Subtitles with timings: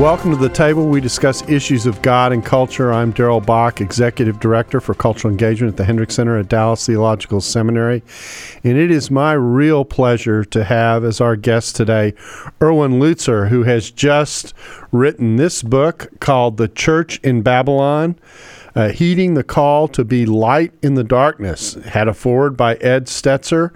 [0.00, 0.86] Welcome to the table.
[0.86, 2.90] We discuss issues of God and culture.
[2.90, 7.42] I'm Darrell Bock, Executive Director for Cultural Engagement at the Hendricks Center at Dallas Theological
[7.42, 8.02] Seminary.
[8.64, 12.14] And it is my real pleasure to have as our guest today
[12.62, 14.54] Erwin Lutzer, who has just
[14.90, 18.16] written this book called The Church in Babylon
[18.74, 21.74] uh, Heeding the Call to Be Light in the Darkness.
[21.74, 23.72] Had a foreword by Ed Stetzer.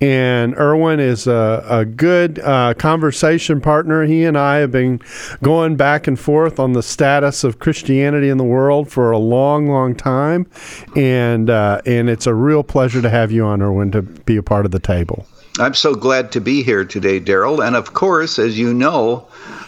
[0.00, 4.04] And Erwin is a, a good uh, conversation partner.
[4.04, 5.00] He and I have been
[5.42, 9.68] going back and forth on the status of Christianity in the world for a long,
[9.68, 10.46] long time.
[10.94, 14.42] And, uh, and it's a real pleasure to have you on, Erwin, to be a
[14.42, 15.26] part of the table.
[15.58, 17.62] I'm so glad to be here today, Darrell.
[17.62, 19.26] And of course, as you know,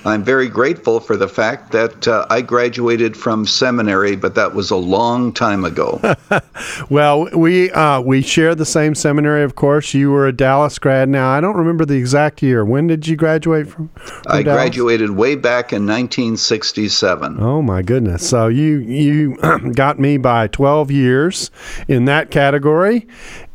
[0.09, 4.71] I'm very grateful for the fact that uh, I graduated from seminary, but that was
[4.71, 6.01] a long time ago.
[6.91, 9.93] well, we uh, we share the same seminary, of course.
[9.93, 11.09] You were a Dallas grad.
[11.09, 12.65] Now, I don't remember the exact year.
[12.65, 13.89] When did you graduate from?
[13.89, 14.63] from I Dallas?
[14.63, 17.37] graduated way back in 1967.
[17.41, 18.27] Oh my goodness!
[18.29, 19.37] So you you
[19.75, 21.51] got me by 12 years
[21.87, 23.07] in that category,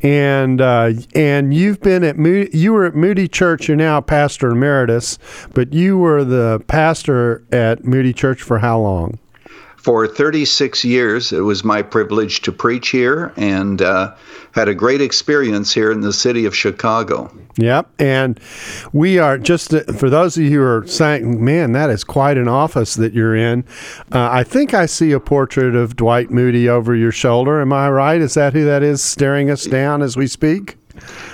[0.02, 3.66] and uh, and you've been at Moody, you were at Moody Church.
[3.66, 5.18] You're now pastor emeritus,
[5.52, 9.18] but you were the pastor at Moody Church for how long?
[9.76, 14.14] For 36 years, it was my privilege to preach here and uh,
[14.52, 17.30] had a great experience here in the city of Chicago.
[17.58, 17.90] Yep.
[17.98, 18.40] And
[18.94, 22.48] we are just, for those of you who are saying, man, that is quite an
[22.48, 23.62] office that you're in.
[24.10, 27.60] Uh, I think I see a portrait of Dwight Moody over your shoulder.
[27.60, 28.22] Am I right?
[28.22, 30.78] Is that who that is staring us down as we speak?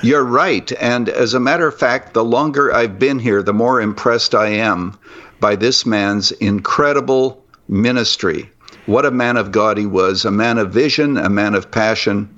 [0.02, 0.70] You're right.
[0.80, 4.48] And as a matter of fact, the longer I've been here, the more impressed I
[4.48, 4.96] am
[5.40, 8.50] by this man's incredible ministry.
[8.86, 12.28] What a man of God he was, a man of vision, a man of passion,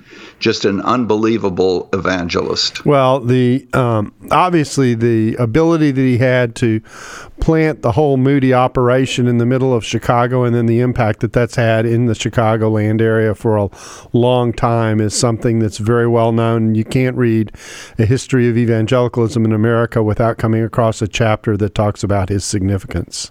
[0.43, 2.85] just an unbelievable evangelist.
[2.85, 6.81] Well, the um, obviously the ability that he had to
[7.41, 11.33] plant the whole Moody operation in the middle of Chicago, and then the impact that
[11.33, 13.71] that's had in the Chicagoland area for a
[14.13, 16.75] long time is something that's very well known.
[16.75, 17.53] You can't read
[17.99, 22.45] a history of evangelicalism in America without coming across a chapter that talks about his
[22.45, 23.31] significance.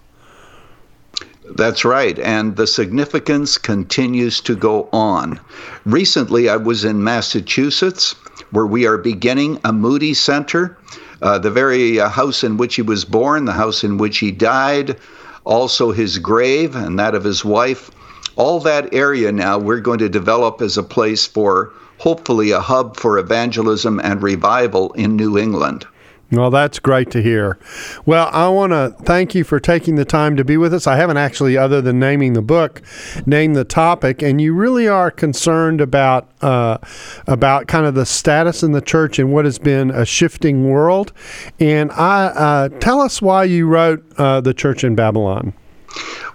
[1.54, 2.18] That's right.
[2.18, 5.38] And the significance continues to go on.
[5.84, 8.14] Recently, I was in Massachusetts
[8.52, 10.78] where we are beginning a Moody Center.
[11.20, 14.32] Uh, the very uh, house in which he was born, the house in which he
[14.32, 14.96] died,
[15.44, 17.90] also his grave and that of his wife.
[18.36, 22.96] All that area now we're going to develop as a place for hopefully a hub
[22.96, 25.86] for evangelism and revival in New England.
[26.32, 27.58] Well, that's great to hear.
[28.06, 30.86] Well, I want to thank you for taking the time to be with us.
[30.86, 32.80] I haven't actually, other than naming the book,
[33.26, 36.78] named the topic, and you really are concerned about uh,
[37.26, 41.12] about kind of the status in the church and what has been a shifting world.
[41.60, 45.52] And I uh, tell us why you wrote uh, the Church in Babylon.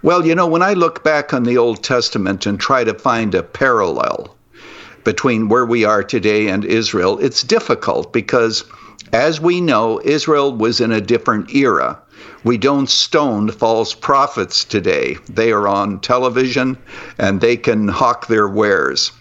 [0.03, 3.33] Well, you know, when I look back on the Old Testament and try to find
[3.33, 4.35] a parallel
[5.03, 8.63] between where we are today and Israel, it's difficult because
[9.13, 11.99] as we know, Israel was in a different era.
[12.43, 15.17] We don't stone false prophets today.
[15.29, 16.77] They are on television
[17.17, 19.11] and they can hawk their wares.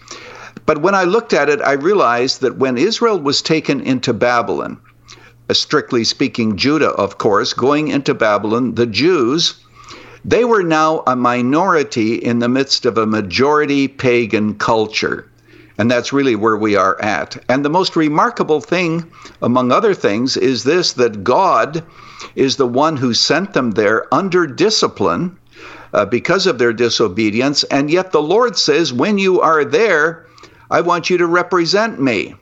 [0.65, 4.77] But when I looked at it, I realized that when Israel was taken into Babylon,
[5.49, 9.55] uh, strictly speaking, Judah, of course, going into Babylon, the Jews,
[10.25, 15.29] they were now a minority in the midst of a majority pagan culture.
[15.77, 17.37] And that's really where we are at.
[17.49, 19.11] And the most remarkable thing,
[19.41, 21.83] among other things, is this that God
[22.35, 25.37] is the one who sent them there under discipline
[25.93, 27.63] uh, because of their disobedience.
[27.65, 30.25] And yet the Lord says, when you are there,
[30.69, 32.35] I want you to represent me.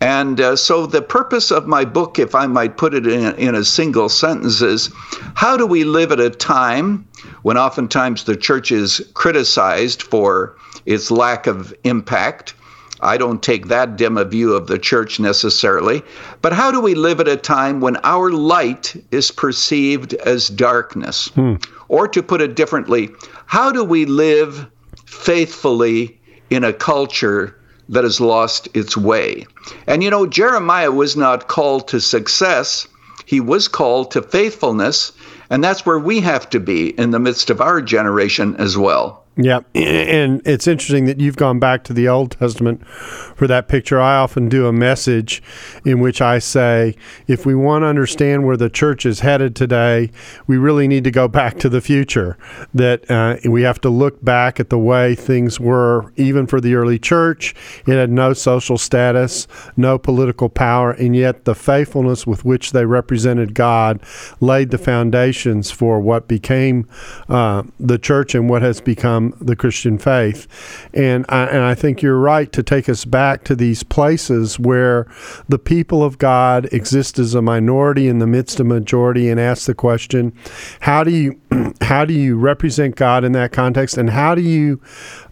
[0.00, 3.56] And uh, so, the purpose of my book, if I might put it in, in
[3.56, 4.90] a single sentence, is
[5.34, 7.08] how do we live at a time
[7.42, 10.54] when oftentimes the church is criticized for
[10.86, 12.54] its lack of impact.
[13.00, 16.02] I don't take that dim a view of the church necessarily.
[16.42, 21.28] But how do we live at a time when our light is perceived as darkness?
[21.28, 21.54] Hmm.
[21.88, 23.10] Or to put it differently,
[23.46, 24.66] how do we live
[25.06, 27.58] faithfully in a culture
[27.88, 29.46] that has lost its way?
[29.86, 32.88] And you know, Jeremiah was not called to success,
[33.24, 35.12] he was called to faithfulness.
[35.50, 39.24] And that's where we have to be in the midst of our generation as well.
[39.40, 44.00] Yeah, and it's interesting that you've gone back to the Old Testament for that picture.
[44.00, 45.44] I often do a message
[45.84, 46.96] in which I say,
[47.28, 50.10] if we want to understand where the church is headed today,
[50.48, 52.36] we really need to go back to the future.
[52.74, 56.74] That uh, we have to look back at the way things were, even for the
[56.74, 57.54] early church.
[57.86, 59.46] It had no social status,
[59.76, 64.02] no political power, and yet the faithfulness with which they represented God
[64.40, 66.88] laid the foundations for what became
[67.28, 70.46] uh, the church and what has become the Christian faith.
[70.94, 75.06] And I, and I think you're right to take us back to these places where
[75.48, 79.66] the people of God exist as a minority in the midst of majority and ask
[79.66, 80.32] the question,
[80.80, 81.40] how do you
[81.80, 84.80] how do you represent God in that context, and how do you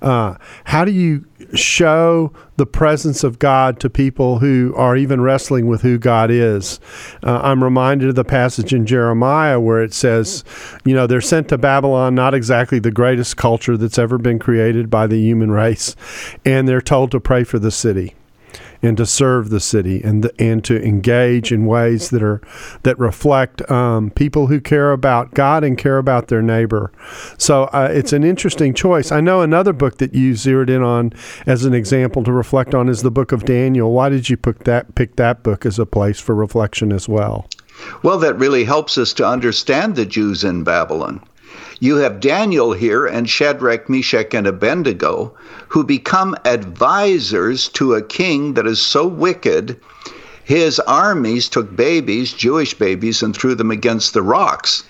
[0.03, 5.67] uh, how do you show the presence of God to people who are even wrestling
[5.67, 6.81] with who God is?
[7.23, 10.45] Uh, I'm reminded of the passage in Jeremiah where it says,
[10.85, 14.91] you know, they're sent to Babylon, not exactly the greatest culture that's ever been created
[14.91, 15.95] by the human race,
[16.45, 18.15] and they're told to pray for the city
[18.83, 22.41] and to serve the city and the, and to engage in ways that are
[22.83, 26.93] that reflect um, people who care about God and care about their neighbor.
[27.39, 29.13] So uh, it's an interesting choice.
[29.13, 31.13] I know another book that you zeroed in on
[31.47, 33.93] as an example to reflect on is the book of Daniel.
[33.93, 37.49] Why did you pick that pick that book as a place for reflection as well?
[38.03, 41.21] Well, that really helps us to understand the Jews in Babylon.
[41.79, 45.35] You have Daniel here and Shadrach, Meshach, and Abednego,
[45.69, 49.79] who become advisors to a king that is so wicked.
[50.43, 54.85] His armies took babies, Jewish babies, and threw them against the rocks.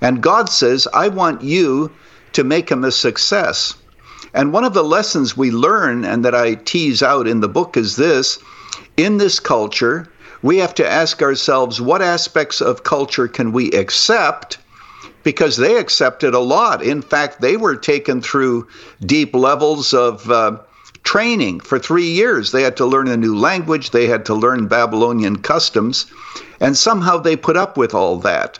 [0.00, 1.90] And God says, I want you
[2.32, 3.74] to make him a success.
[4.32, 7.76] And one of the lessons we learn and that I tease out in the book
[7.76, 8.38] is this
[8.96, 10.06] in this culture,
[10.40, 14.56] we have to ask ourselves what aspects of culture can we accept
[15.22, 16.82] because they accepted a lot.
[16.82, 18.66] In fact, they were taken through
[19.04, 20.58] deep levels of uh,
[21.02, 22.52] training for three years.
[22.52, 26.06] They had to learn a new language, they had to learn Babylonian customs,
[26.60, 28.58] and somehow they put up with all that.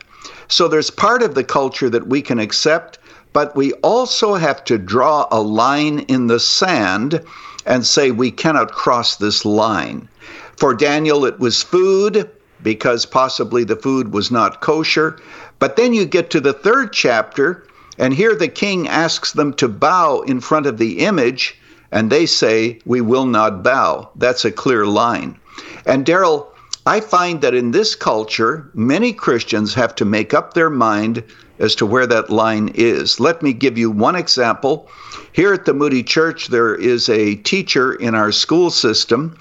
[0.48, 2.98] So there's part of the culture that we can accept,
[3.32, 7.22] but we also have to draw a line in the sand
[7.66, 10.08] and say we cannot cross this line.
[10.56, 12.28] For Daniel, it was food
[12.62, 15.18] because possibly the food was not kosher.
[15.60, 17.64] But then you get to the third chapter,
[17.98, 21.54] and here the king asks them to bow in front of the image,
[21.92, 24.08] and they say, We will not bow.
[24.16, 25.36] That's a clear line.
[25.84, 26.50] And Darrell,
[26.86, 31.22] I find that in this culture, many Christians have to make up their mind
[31.58, 33.20] as to where that line is.
[33.20, 34.88] Let me give you one example.
[35.32, 39.36] Here at the Moody Church, there is a teacher in our school system,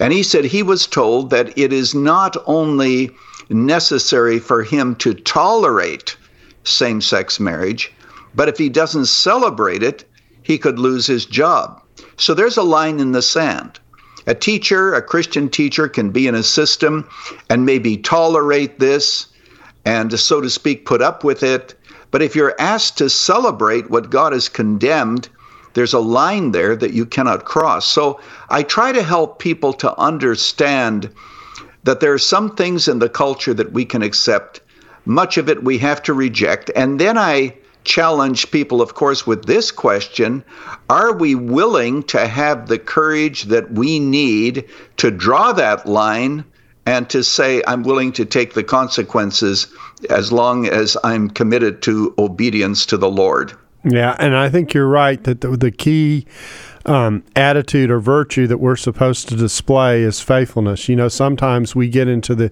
[0.00, 3.10] and he said he was told that it is not only
[3.50, 6.16] necessary for him to tolerate
[6.64, 7.92] same sex marriage,
[8.34, 10.04] but if he doesn't celebrate it,
[10.42, 11.82] he could lose his job.
[12.16, 13.80] So there's a line in the sand.
[14.26, 17.08] A teacher, a Christian teacher, can be in a system
[17.48, 19.28] and maybe tolerate this
[19.84, 21.74] and, so to speak, put up with it.
[22.10, 25.28] But if you're asked to celebrate what God has condemned,
[25.72, 27.86] there's a line there that you cannot cross.
[27.86, 31.10] So I try to help people to understand
[31.88, 34.60] that there are some things in the culture that we can accept,
[35.06, 36.70] much of it we have to reject.
[36.76, 40.44] And then I challenge people, of course, with this question
[40.90, 44.66] Are we willing to have the courage that we need
[44.98, 46.44] to draw that line
[46.84, 49.68] and to say, I'm willing to take the consequences
[50.10, 53.54] as long as I'm committed to obedience to the Lord?
[53.82, 56.26] Yeah, and I think you're right that the, the key
[56.88, 60.88] um, attitude or virtue that we're supposed to display is faithfulness.
[60.88, 62.50] You know, sometimes we get into the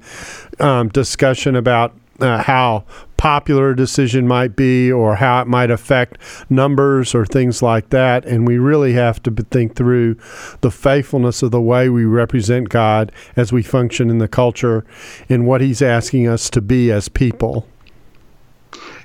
[0.60, 2.84] um, discussion about uh, how
[3.16, 6.18] popular a decision might be or how it might affect
[6.50, 8.24] numbers or things like that.
[8.26, 10.16] And we really have to think through
[10.60, 14.84] the faithfulness of the way we represent God as we function in the culture
[15.28, 17.66] and what He's asking us to be as people.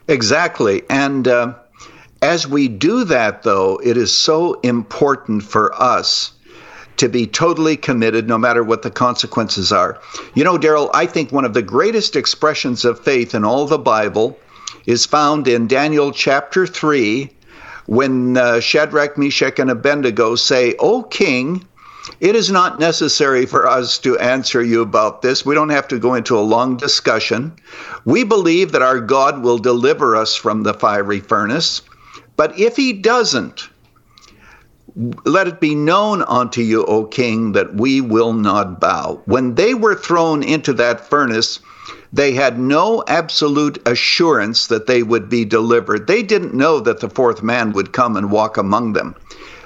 [0.07, 0.83] Exactly.
[0.89, 1.55] And, uh,
[2.21, 6.33] as we do that, though, it is so important for us
[6.97, 9.99] to be totally committed no matter what the consequences are.
[10.35, 13.79] You know, Darrell, I think one of the greatest expressions of faith in all the
[13.79, 14.37] Bible
[14.85, 17.29] is found in Daniel chapter 3
[17.87, 21.65] when uh, Shadrach, Meshach, and Abednego say, O king,
[22.19, 25.43] it is not necessary for us to answer you about this.
[25.43, 27.53] We don't have to go into a long discussion.
[28.05, 31.81] We believe that our God will deliver us from the fiery furnace.
[32.35, 33.69] But if he doesn't,
[35.25, 39.21] let it be known unto you, O king, that we will not bow.
[39.25, 41.59] When they were thrown into that furnace,
[42.13, 46.07] They had no absolute assurance that they would be delivered.
[46.07, 49.15] They didn't know that the fourth man would come and walk among them.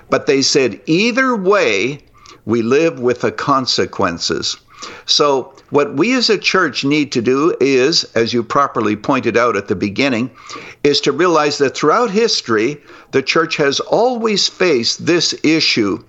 [0.09, 1.99] But they said, either way,
[2.45, 4.57] we live with the consequences.
[5.05, 9.55] So, what we as a church need to do is, as you properly pointed out
[9.55, 10.29] at the beginning,
[10.83, 16.03] is to realize that throughout history, the church has always faced this issue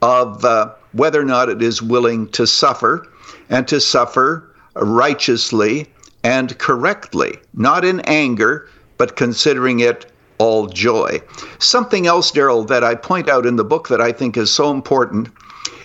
[0.00, 3.06] of uh, whether or not it is willing to suffer
[3.48, 5.86] and to suffer righteously
[6.24, 10.06] and correctly, not in anger, but considering it
[10.38, 11.20] all joy.
[11.58, 14.70] Something else, Darrell, that I point out in the book that I think is so
[14.70, 15.28] important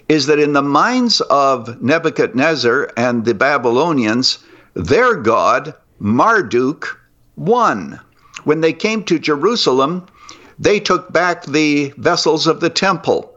[0.09, 4.39] is that in the minds of Nebuchadnezzar and the Babylonians,
[4.73, 6.99] their god, Marduk,
[7.35, 7.99] won.
[8.43, 10.05] When they came to Jerusalem,
[10.57, 13.33] they took back the vessels of the temple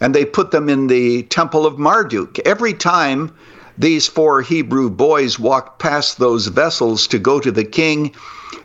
[0.00, 2.38] and they put them in the temple of Marduk.
[2.40, 3.32] Every time
[3.76, 8.14] these four Hebrew boys walked past those vessels to go to the king,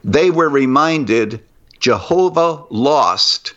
[0.03, 1.41] they were reminded
[1.79, 3.53] Jehovah lost,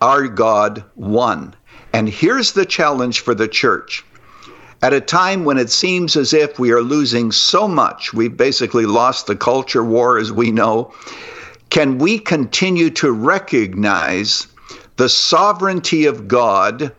[0.00, 1.54] our God won.
[1.92, 4.04] And here's the challenge for the church.
[4.82, 8.86] At a time when it seems as if we are losing so much, we've basically
[8.86, 10.94] lost the culture war as we know,
[11.68, 14.46] can we continue to recognize
[14.96, 16.92] the sovereignty of God?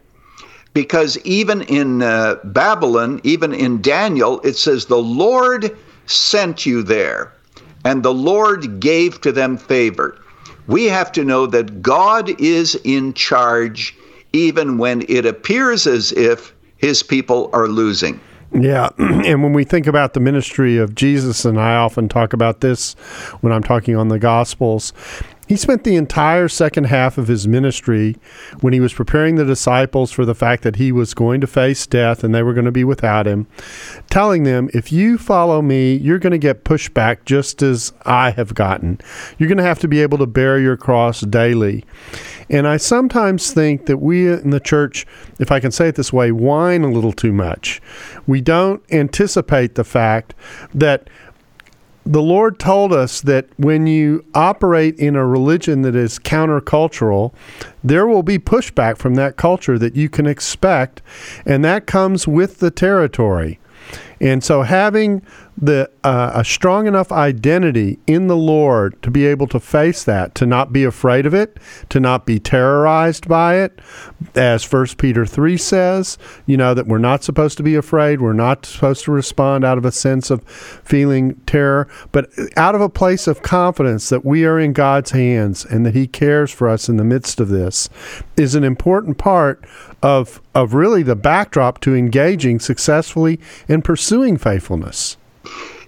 [0.74, 7.34] Because even in uh, Babylon, even in Daniel, it says, The Lord sent you there,
[7.84, 10.18] and the Lord gave to them favor.
[10.68, 13.96] We have to know that God is in charge
[14.34, 18.20] even when it appears as if his people are losing.
[18.54, 22.60] Yeah, and when we think about the ministry of Jesus, and I often talk about
[22.60, 22.94] this
[23.42, 24.92] when I'm talking on the Gospels,
[25.52, 28.16] he spent the entire second half of his ministry
[28.62, 31.86] when he was preparing the disciples for the fact that he was going to face
[31.86, 33.46] death and they were going to be without him,
[34.10, 38.56] telling them, If you follow me, you're going to get pushback just as I have
[38.56, 39.02] gotten.
[39.38, 41.84] You're going to have to be able to bear your cross daily.
[42.50, 45.06] And I sometimes think that we in the church,
[45.38, 47.82] if I can say it this way, whine a little too much.
[48.26, 50.34] We don't anticipate the fact
[50.74, 51.10] that
[52.06, 57.34] the Lord told us that when you operate in a religion that is countercultural,
[57.84, 61.02] there will be pushback from that culture that you can expect,
[61.46, 63.60] and that comes with the territory.
[64.20, 65.22] And so having
[65.62, 70.34] the uh, a strong enough identity in the Lord to be able to face that,
[70.36, 71.58] to not be afraid of it,
[71.90, 73.80] to not be terrorized by it,
[74.36, 78.34] as First Peter three says, you know that we're not supposed to be afraid, we're
[78.34, 82.90] not supposed to respond out of a sense of feeling terror, but out of a
[82.90, 86.90] place of confidence that we are in God's hands and that He cares for us
[86.90, 87.88] in the midst of this,
[88.36, 89.64] is an important part
[90.02, 95.18] of of really the backdrop to engaging successfully in pursuing faithfulness.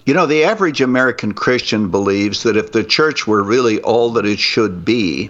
[0.06, 4.26] You know, the average American Christian believes that if the church were really all that
[4.26, 5.30] it should be,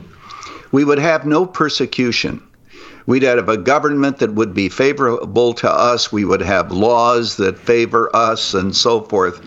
[0.72, 2.42] we would have no persecution.
[3.06, 6.12] We'd have a government that would be favorable to us.
[6.12, 9.42] We would have laws that favor us and so forth.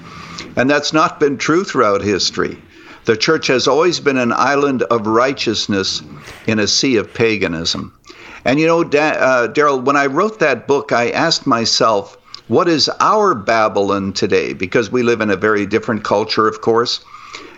[0.56, 2.58] And that's not been true throughout history.
[3.06, 6.02] The church has always been an island of righteousness
[6.46, 7.92] in a sea of paganism.
[8.44, 12.68] And you know, da- uh, Darrell, when I wrote that book, I asked myself, what
[12.68, 14.52] is our Babylon today?
[14.52, 17.04] Because we live in a very different culture, of course.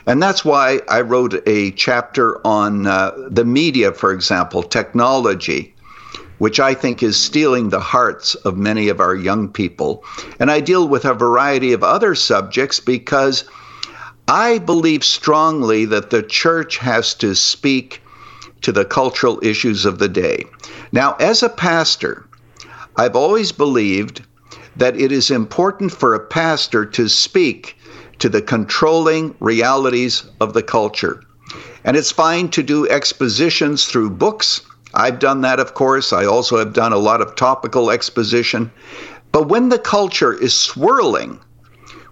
[0.07, 5.75] And that's why I wrote a chapter on uh, the media, for example, technology,
[6.38, 10.02] which I think is stealing the hearts of many of our young people.
[10.40, 13.45] And I deal with a variety of other subjects because
[14.28, 18.00] I believe strongly that the church has to speak
[18.62, 20.45] to the cultural issues of the day.
[20.92, 22.26] Now, as a pastor,
[22.97, 24.23] I've always believed
[24.79, 27.77] that it is important for a pastor to speak
[28.19, 31.23] to the controlling realities of the culture.
[31.85, 34.63] And it's fine to do expositions through books.
[34.95, 36.13] I've done that, of course.
[36.13, 38.71] I also have done a lot of topical exposition.
[39.33, 41.39] But when the culture is swirling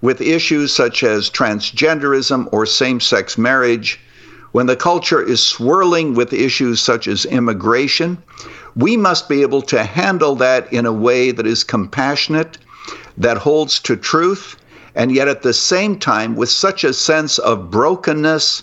[0.01, 4.01] with issues such as transgenderism or same sex marriage,
[4.57, 8.17] when the culture is swirling with issues such as immigration,
[8.75, 12.57] we must be able to handle that in a way that is compassionate,
[13.19, 14.57] that holds to truth,
[14.95, 18.63] and yet at the same time with such a sense of brokenness,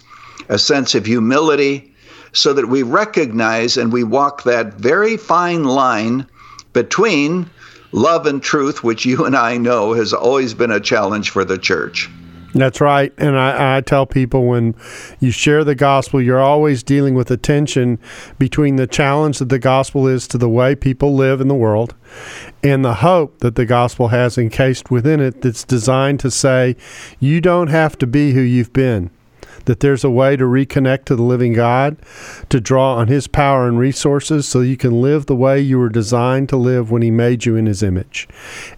[0.49, 1.93] a sense of humility,
[2.31, 6.25] so that we recognize and we walk that very fine line
[6.73, 7.47] between
[7.91, 11.59] love and truth, which you and I know has always been a challenge for the
[11.59, 12.09] church.
[12.53, 13.11] That's right.
[13.17, 14.75] And I, I, tell people when
[15.19, 17.97] you share the gospel, you're always dealing with a tension
[18.37, 21.95] between the challenge that the gospel is to the way people live in the world
[22.61, 26.75] and the hope that the gospel has encased within it that's designed to say,
[27.19, 29.09] you don't have to be who you've been.
[29.65, 31.97] That there's a way to reconnect to the living God,
[32.49, 35.89] to draw on His power and resources so you can live the way you were
[35.89, 38.27] designed to live when He made you in His image.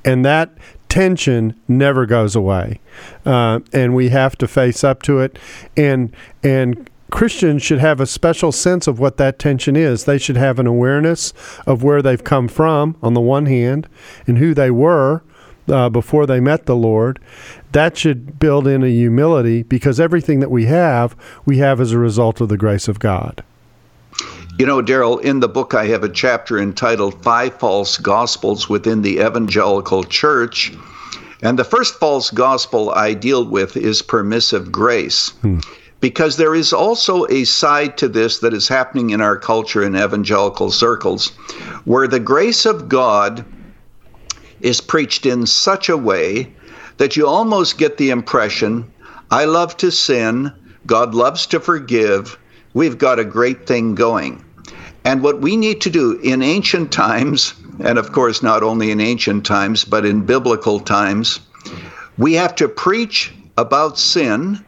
[0.03, 0.55] And that
[0.95, 2.79] tension never goes away,
[3.25, 5.37] uh, and we have to face up to it.
[5.75, 10.05] And and Christians should have a special sense of what that tension is.
[10.05, 11.33] They should have an awareness
[11.67, 13.89] of where they've come from, on the one hand,
[14.25, 15.21] and who they were
[15.67, 17.19] uh, before they met the Lord.
[17.73, 21.13] That should build in a humility because everything that we have,
[21.45, 23.43] we have as a result of the grace of God.
[24.57, 29.01] You know, Darrell, in the book, I have a chapter entitled Five False Gospels Within
[29.01, 30.71] the Evangelical Church.
[31.41, 35.31] And the first false gospel I deal with is permissive grace.
[35.41, 35.59] Hmm.
[35.99, 39.93] Because there is also a side to this that is happening in our culture in
[39.93, 41.33] evangelical circles,
[41.83, 43.43] where the grace of God
[44.61, 46.53] is preached in such a way
[46.95, 48.89] that you almost get the impression
[49.29, 50.53] I love to sin,
[50.85, 52.37] God loves to forgive,
[52.75, 54.45] we've got a great thing going.
[55.03, 58.99] And what we need to do in ancient times, and of course, not only in
[58.99, 61.39] ancient times, but in biblical times,
[62.17, 64.63] we have to preach about sin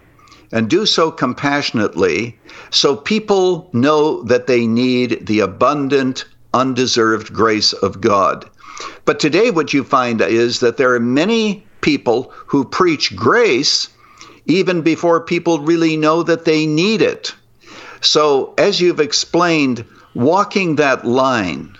[0.51, 7.99] and do so compassionately so people know that they need the abundant, undeserved grace of
[7.99, 8.49] God.
[9.05, 13.89] But today, what you find is that there are many people who preach grace
[14.45, 17.33] even before people really know that they need it.
[18.01, 21.75] So, as you've explained, walking that line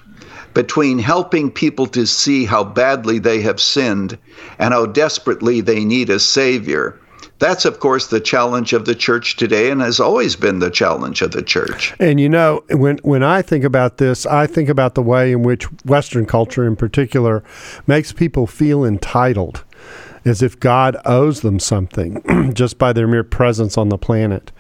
[0.54, 4.18] between helping people to see how badly they have sinned
[4.58, 7.00] and how desperately they need a Savior.
[7.40, 11.22] That's, of course, the challenge of the church today and has always been the challenge
[11.22, 11.94] of the church.
[12.00, 15.44] And you know, when, when I think about this, I think about the way in
[15.44, 17.44] which Western culture in particular
[17.86, 19.64] makes people feel entitled
[20.26, 24.52] as if God owes them something just by their mere presence on the planet.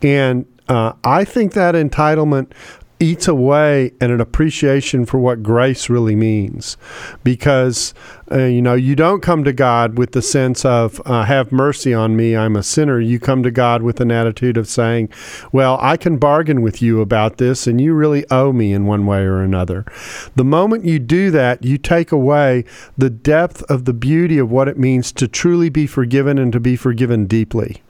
[0.00, 2.50] And uh, I think that entitlement
[2.98, 6.78] eats away at an appreciation for what grace really means.
[7.22, 7.92] Because
[8.30, 11.92] uh, you know you don't come to god with the sense of uh, have mercy
[11.92, 13.00] on me i'm a sinner.
[13.00, 15.10] You come to god with an attitude of saying
[15.52, 19.04] well i can bargain with you about this and you really owe me in one
[19.04, 19.84] way or another.
[20.36, 22.64] The moment you do that you take away
[22.96, 26.60] the depth of the beauty of what it means to truly be forgiven and to
[26.60, 27.82] be forgiven deeply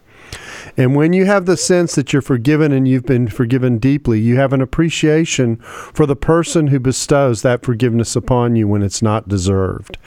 [0.76, 4.36] and when you have the sense that you're forgiven and you've been forgiven deeply, you
[4.36, 9.28] have an appreciation for the person who bestows that forgiveness upon you when it's not
[9.28, 9.98] deserved.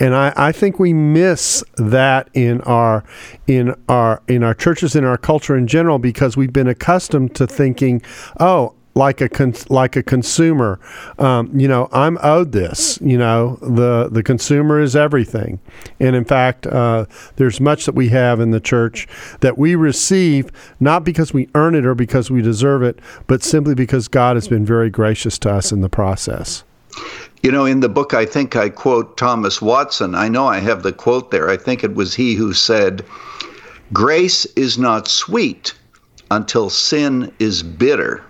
[0.00, 3.04] And I, I think we miss that in our
[3.46, 7.46] in our in our churches in our culture in general because we've been accustomed to
[7.46, 8.02] thinking,
[8.40, 10.78] oh, like a con- like a consumer.
[11.18, 12.98] Um, you know, I'm owed this.
[13.00, 15.60] You know, the the consumer is everything,
[16.00, 19.06] and in fact, uh, there's much that we have in the church
[19.40, 23.74] that we receive not because we earn it or because we deserve it, but simply
[23.74, 26.64] because God has been very gracious to us in the process.
[27.42, 30.14] You know, in the book, I think I quote Thomas Watson.
[30.14, 31.50] I know I have the quote there.
[31.50, 33.04] I think it was he who said,
[33.92, 35.74] "Grace is not sweet
[36.30, 38.22] until sin is bitter."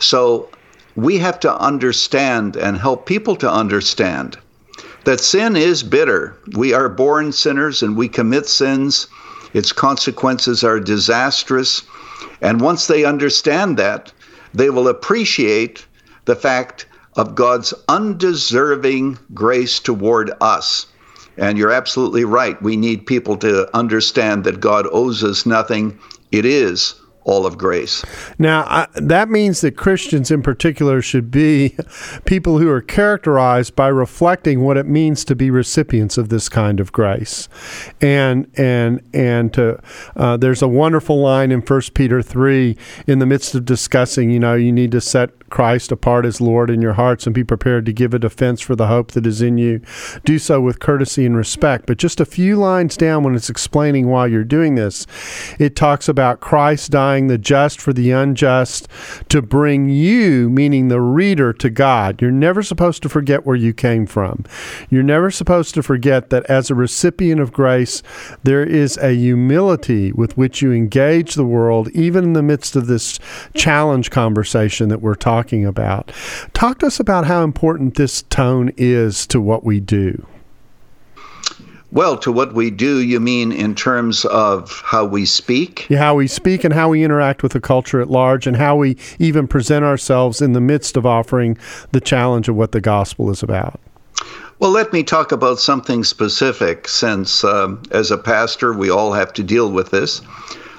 [0.00, 0.48] So
[0.96, 4.38] we have to understand and help people to understand
[5.04, 6.36] that sin is bitter.
[6.56, 9.06] We are born sinners and we commit sins.
[9.54, 11.82] Its consequences are disastrous.
[12.40, 14.12] And once they understand that,
[14.52, 15.86] they will appreciate
[16.24, 16.86] the fact
[17.16, 20.86] of God's undeserving grace toward us.
[21.36, 22.60] And you're absolutely right.
[22.62, 25.98] We need people to understand that God owes us nothing.
[26.30, 28.04] It is all of grace.
[28.38, 31.76] Now, I, that means that Christians in particular should be
[32.24, 36.80] people who are characterized by reflecting what it means to be recipients of this kind
[36.80, 37.48] of grace.
[38.00, 39.80] And and and to
[40.16, 44.40] uh, there's a wonderful line in 1 Peter 3 in the midst of discussing, you
[44.40, 47.84] know, you need to set Christ apart as Lord in your hearts and be prepared
[47.86, 49.80] to give a defense for the hope that is in you.
[50.24, 51.86] Do so with courtesy and respect.
[51.86, 55.06] But just a few lines down when it's explaining why you're doing this,
[55.58, 58.88] it talks about Christ dying the just for the unjust
[59.28, 62.22] to bring you, meaning the reader, to God.
[62.22, 64.44] You're never supposed to forget where you came from.
[64.88, 68.02] You're never supposed to forget that as a recipient of grace,
[68.44, 72.86] there is a humility with which you engage the world, even in the midst of
[72.86, 73.18] this
[73.54, 76.12] challenge conversation that we're talking talking about.
[76.52, 80.26] Talk to us about how important this tone is to what we do.
[81.92, 85.86] Well, to what we do, you mean in terms of how we speak?
[85.88, 88.76] Yeah, how we speak and how we interact with the culture at large, and how
[88.76, 91.56] we even present ourselves in the midst of offering
[91.90, 93.80] the challenge of what the gospel is about.
[94.60, 99.32] Well, let me talk about something specific since, um, as a pastor, we all have
[99.32, 100.20] to deal with this.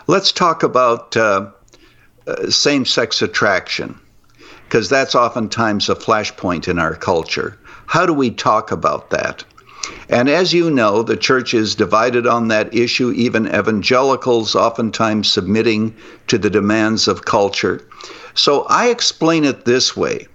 [0.08, 1.50] Let's talk about uh,
[2.28, 4.00] uh, same sex attraction,
[4.72, 7.58] because that's oftentimes a flashpoint in our culture.
[7.88, 9.44] How do we talk about that?
[10.08, 15.94] And as you know, the church is divided on that issue, even evangelicals oftentimes submitting
[16.28, 17.86] to the demands of culture.
[18.34, 20.28] So I explain it this way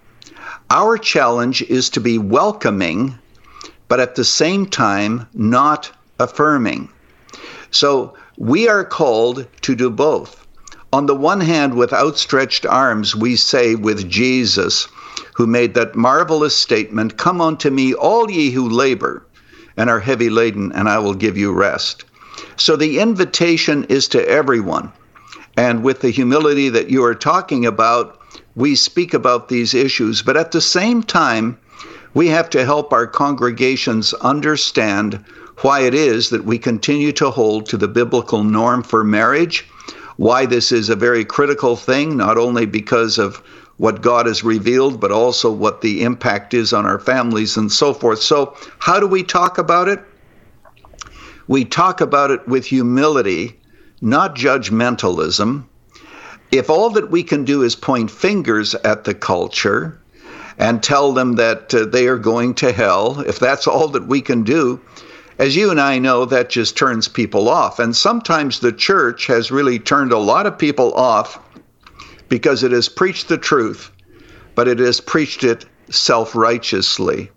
[0.69, 3.19] Our challenge is to be welcoming,
[3.89, 6.91] but at the same time, not affirming.
[7.71, 10.46] So we are called to do both.
[10.93, 14.87] On the one hand, with outstretched arms, we say with Jesus,
[15.35, 19.27] who made that marvelous statement Come unto me, all ye who labor
[19.77, 22.05] and are heavy laden, and I will give you rest.
[22.57, 24.93] So the invitation is to everyone.
[25.57, 28.21] And with the humility that you are talking about,
[28.55, 30.23] we speak about these issues.
[30.23, 31.59] But at the same time,
[32.15, 35.23] we have to help our congregations understand
[35.63, 39.67] why it is that we continue to hold to the biblical norm for marriage,
[40.17, 43.43] why this is a very critical thing, not only because of
[43.77, 47.93] what God has revealed, but also what the impact is on our families and so
[47.93, 48.21] forth.
[48.21, 50.01] So, how do we talk about it?
[51.49, 53.59] We talk about it with humility,
[54.01, 55.65] not judgmentalism.
[56.51, 60.01] If all that we can do is point fingers at the culture
[60.59, 64.23] and tell them that uh, they are going to hell, if that's all that we
[64.23, 64.81] can do,
[65.39, 67.79] as you and I know, that just turns people off.
[67.79, 71.39] And sometimes the church has really turned a lot of people off
[72.29, 73.91] because it has preached the truth,
[74.55, 77.31] but it has preached it self righteously.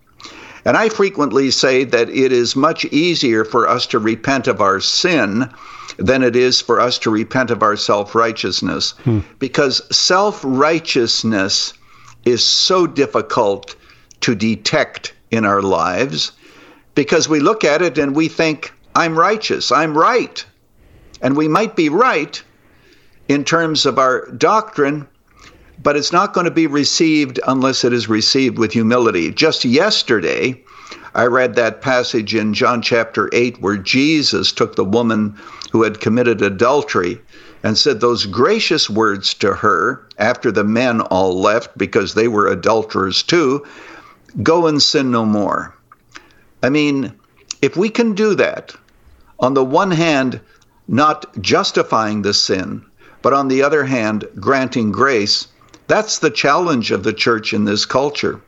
[0.64, 4.80] And I frequently say that it is much easier for us to repent of our
[4.80, 5.50] sin
[5.98, 8.94] than it is for us to repent of our self righteousness.
[9.04, 9.20] Hmm.
[9.38, 11.74] Because self righteousness
[12.24, 13.74] is so difficult
[14.20, 16.32] to detect in our lives
[16.94, 20.44] because we look at it and we think, I'm righteous, I'm right.
[21.22, 22.42] And we might be right,
[23.30, 25.06] in terms of our doctrine,
[25.80, 29.30] but it's not going to be received unless it is received with humility.
[29.30, 30.60] Just yesterday,
[31.14, 35.36] I read that passage in John chapter 8 where Jesus took the woman
[35.70, 37.20] who had committed adultery
[37.62, 42.48] and said those gracious words to her after the men all left because they were
[42.48, 43.64] adulterers too
[44.42, 45.72] go and sin no more.
[46.62, 47.12] I mean,
[47.62, 48.74] if we can do that,
[49.38, 50.40] on the one hand,
[50.86, 52.84] not justifying the sin,
[53.22, 55.48] but on the other hand, granting grace.
[55.86, 58.40] That's the challenge of the church in this culture.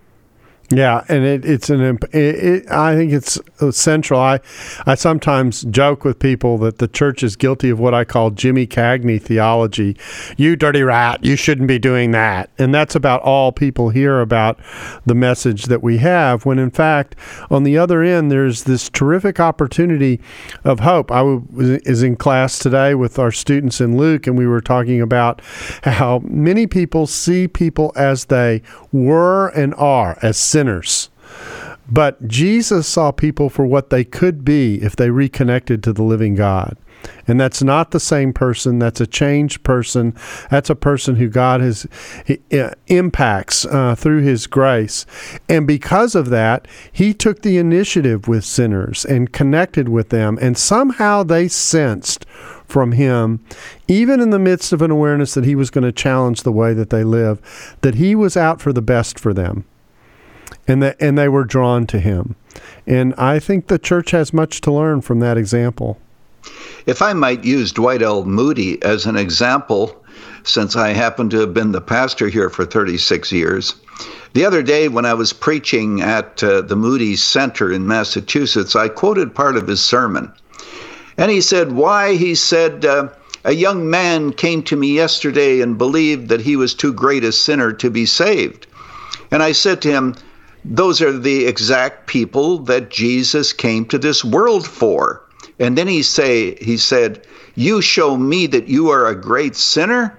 [0.74, 1.82] Yeah, and it, it's an.
[1.82, 4.18] It, it, I think it's uh, central.
[4.18, 4.40] I,
[4.86, 8.66] I sometimes joke with people that the church is guilty of what I call Jimmy
[8.66, 9.98] Cagney theology.
[10.38, 14.58] You dirty rat, you shouldn't be doing that, and that's about all people hear about
[15.04, 16.46] the message that we have.
[16.46, 17.16] When in fact,
[17.50, 20.20] on the other end, there's this terrific opportunity
[20.64, 21.12] of hope.
[21.12, 25.42] I was in class today with our students in Luke, and we were talking about
[25.84, 30.61] how many people see people as they were and are as sinners.
[31.90, 36.34] But Jesus saw people for what they could be if they reconnected to the living
[36.34, 36.76] God.
[37.26, 38.78] And that's not the same person.
[38.78, 40.14] That's a changed person.
[40.50, 41.86] That's a person who God has
[42.86, 45.04] impacts uh, through His grace.
[45.48, 50.38] And because of that, He took the initiative with sinners and connected with them.
[50.40, 52.24] And somehow they sensed
[52.66, 53.44] from Him,
[53.88, 56.72] even in the midst of an awareness that He was going to challenge the way
[56.72, 59.64] that they live, that He was out for the best for them
[60.66, 62.36] and that and they were drawn to him.
[62.86, 65.98] And I think the church has much to learn from that example.
[66.86, 68.24] If I might use Dwight L.
[68.24, 70.04] Moody as an example,
[70.42, 73.76] since I happen to have been the pastor here for 36 years,
[74.32, 78.88] the other day when I was preaching at uh, the Moody Center in Massachusetts, I
[78.88, 80.32] quoted part of his sermon.
[81.16, 82.14] And he said, Why?
[82.14, 83.08] He said, uh,
[83.44, 87.32] A young man came to me yesterday and believed that he was too great a
[87.32, 88.66] sinner to be saved.
[89.30, 90.16] And I said to him,
[90.64, 95.22] those are the exact people that Jesus came to this world for.
[95.58, 100.18] And then he say he said, "You show me that you are a great sinner,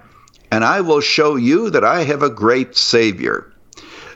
[0.50, 3.52] and I will show you that I have a great savior."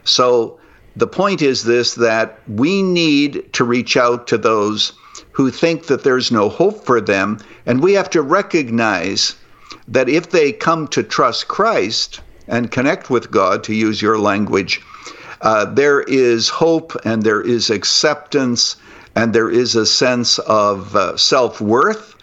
[0.05, 0.59] So
[0.97, 4.93] the point is this that we need to reach out to those
[5.33, 9.35] who think that there's no hope for them, and we have to recognize
[9.87, 14.81] that if they come to trust Christ and connect with God to use your language,
[15.41, 18.77] uh, there is hope and there is acceptance
[19.15, 22.15] and there is a sense of uh, self worth.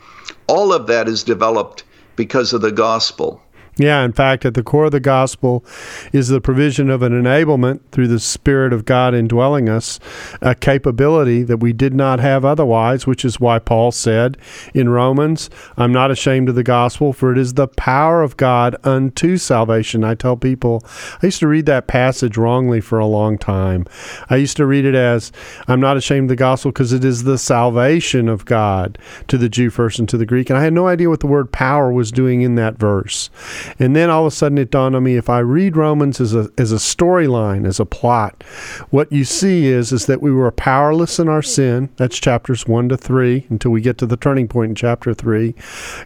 [0.47, 1.84] All of that is developed
[2.15, 3.41] because of the gospel.
[3.77, 5.65] Yeah, in fact, at the core of the gospel
[6.13, 9.99] is the provision of an enablement through the Spirit of God indwelling us,
[10.41, 14.38] a capability that we did not have otherwise, which is why Paul said
[14.73, 18.77] in Romans, I'm not ashamed of the gospel, for it is the power of God
[18.85, 20.05] unto salvation.
[20.05, 20.85] I tell people,
[21.21, 23.85] I used to read that passage wrongly for a long time.
[24.29, 25.33] I used to read it as,
[25.67, 29.49] I'm not ashamed of the gospel because it is the salvation of God to the
[29.49, 30.49] Jew first and to the Greek.
[30.49, 33.29] And I had no idea what the word power was doing in that verse.
[33.80, 36.34] And then all of a sudden it dawned on me if I read Romans as
[36.34, 38.43] a as a storyline, as a plot,
[38.89, 41.89] what you see is is that we were powerless in our sin.
[41.97, 45.54] That's chapters 1 to 3 until we get to the turning point in chapter 3.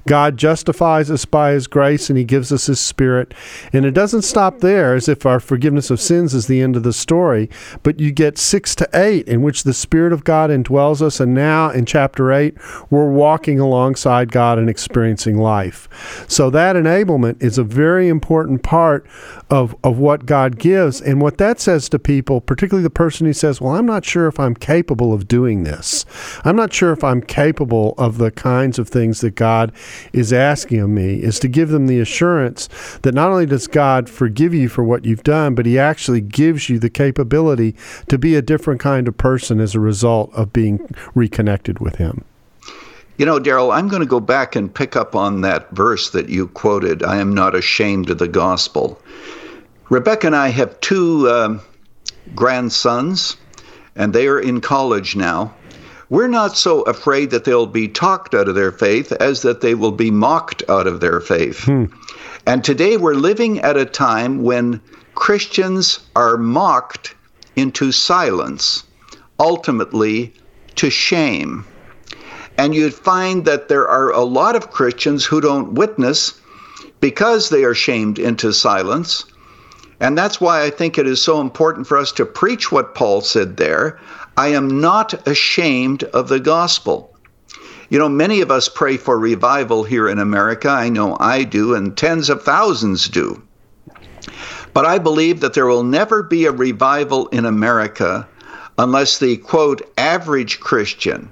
[0.08, 3.34] God justifies us by his grace and he gives us his spirit.
[3.74, 6.84] And it doesn't stop there as if our forgiveness of sins is the end of
[6.84, 7.50] the story,
[7.84, 11.34] but you get 6 to 8 in which the spirit of God indwells us and
[11.34, 12.56] now in chapter 8
[12.89, 15.88] we're walking alongside God and experiencing life.
[16.28, 19.05] So that enablement is a very important part
[19.49, 21.01] of, of what God gives.
[21.01, 24.27] And what that says to people, particularly the person who says, Well, I'm not sure
[24.27, 26.05] if I'm capable of doing this.
[26.45, 29.71] I'm not sure if I'm capable of the kinds of things that God
[30.13, 32.69] is asking of me, is to give them the assurance
[33.01, 36.69] that not only does God forgive you for what you've done, but He actually gives
[36.69, 37.75] you the capability
[38.07, 42.23] to be a different kind of person as a result of being reconnected with Him.
[43.19, 46.29] You know, Darrell, I'm going to go back and pick up on that verse that
[46.29, 48.97] you quoted I am not ashamed of the gospel.
[49.89, 51.60] Rebecca and I have two um,
[52.34, 53.36] grandsons,
[53.97, 55.53] and they are in college now.
[56.08, 59.75] We're not so afraid that they'll be talked out of their faith as that they
[59.75, 61.65] will be mocked out of their faith.
[61.65, 61.86] Hmm.
[62.47, 64.79] And today we're living at a time when
[65.15, 67.15] Christians are mocked
[67.58, 68.86] into silence,
[69.38, 70.34] ultimately
[70.75, 71.65] to shame.
[72.60, 76.34] And you'd find that there are a lot of Christians who don't witness
[77.00, 79.24] because they are shamed into silence.
[80.02, 83.22] And that's why I think it is so important for us to preach what Paul
[83.22, 83.98] said there
[84.36, 87.15] I am not ashamed of the gospel.
[87.88, 90.67] You know, many of us pray for revival here in America.
[90.67, 93.41] I know I do, and tens of thousands do.
[94.74, 98.28] But I believe that there will never be a revival in America
[98.78, 101.32] unless the quote, average Christian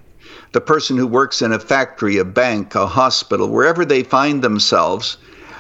[0.54, 5.18] the person who works in a factory, a bank, a hospital, wherever they find themselves,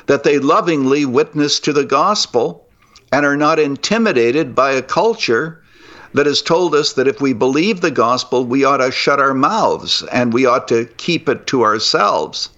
[0.08, 2.67] that they lovingly witness to the gospel
[3.12, 5.62] and are not intimidated by a culture
[6.13, 9.34] that has told us that if we believe the gospel, we ought to shut our
[9.34, 12.50] mouths and we ought to keep it to ourselves.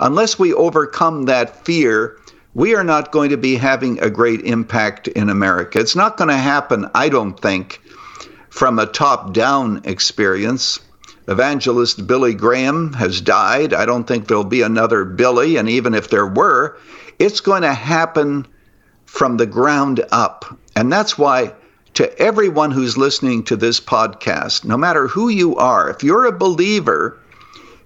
[0.00, 2.16] Unless we overcome that fear,
[2.54, 5.78] we are not going to be having a great impact in America.
[5.78, 7.80] It's not going to happen, I don't think,
[8.50, 10.80] from a top down experience.
[11.28, 13.74] Evangelist Billy Graham has died.
[13.74, 16.78] I don't think there'll be another Billy, and even if there were,
[17.18, 18.46] it's going to happen
[19.04, 20.58] from the ground up.
[20.74, 21.52] And that's why,
[21.94, 26.32] to everyone who's listening to this podcast, no matter who you are, if you're a
[26.32, 27.18] believer,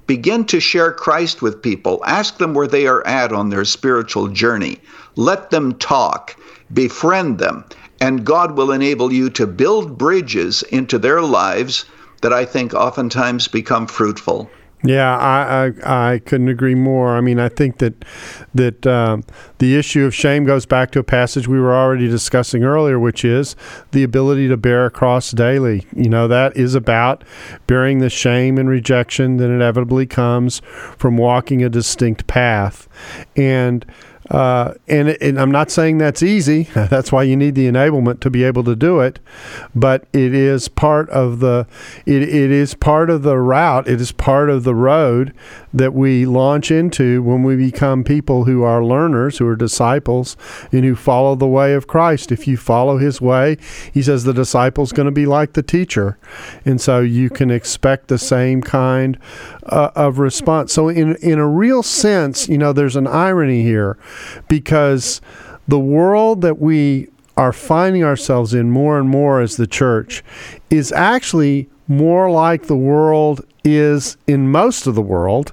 [0.07, 2.01] begin to share Christ with people.
[2.07, 4.79] Ask them where they are at on their spiritual journey.
[5.17, 6.37] Let them talk,
[6.73, 7.65] befriend them,
[8.01, 11.87] and God will enable you to build bridges into their lives
[12.23, 14.51] that I think oftentimes become fruitful.
[14.85, 17.17] Yeah, I, I, I couldn't agree more.
[17.17, 18.05] I mean, I think that
[18.53, 19.23] that um,
[19.59, 23.25] the issue of shame goes back to a passage we were already discussing earlier, which
[23.25, 23.55] is
[23.93, 25.87] the ability to bear a cross daily.
[25.95, 27.23] You know, that is about
[27.69, 30.61] bearing the shame and rejection that inevitably comes
[30.99, 32.89] from walking a distinct path,
[33.37, 33.87] and
[34.33, 36.63] uh, and, and, I'm not saying that's easy.
[36.75, 39.19] That's why you need the enablement to be able to do it.
[39.75, 41.67] But it is part of the
[42.07, 43.87] it, it is part of the route.
[43.87, 45.35] It is part of the road
[45.73, 50.37] that we launch into when we become people who are learners, who are disciples,
[50.71, 52.31] and who follow the way of Christ.
[52.31, 53.57] If you follow His way,
[53.93, 56.19] He says the disciple's going to be like the teacher,
[56.65, 59.19] and so you can expect the same kind
[59.65, 60.73] uh, of response.
[60.73, 63.97] So in in a real sense, you know, there's an irony here
[64.49, 65.21] because
[65.69, 70.23] the world that we are finding ourselves in more and more as the church
[70.71, 75.53] is actually more like the world is in most of the world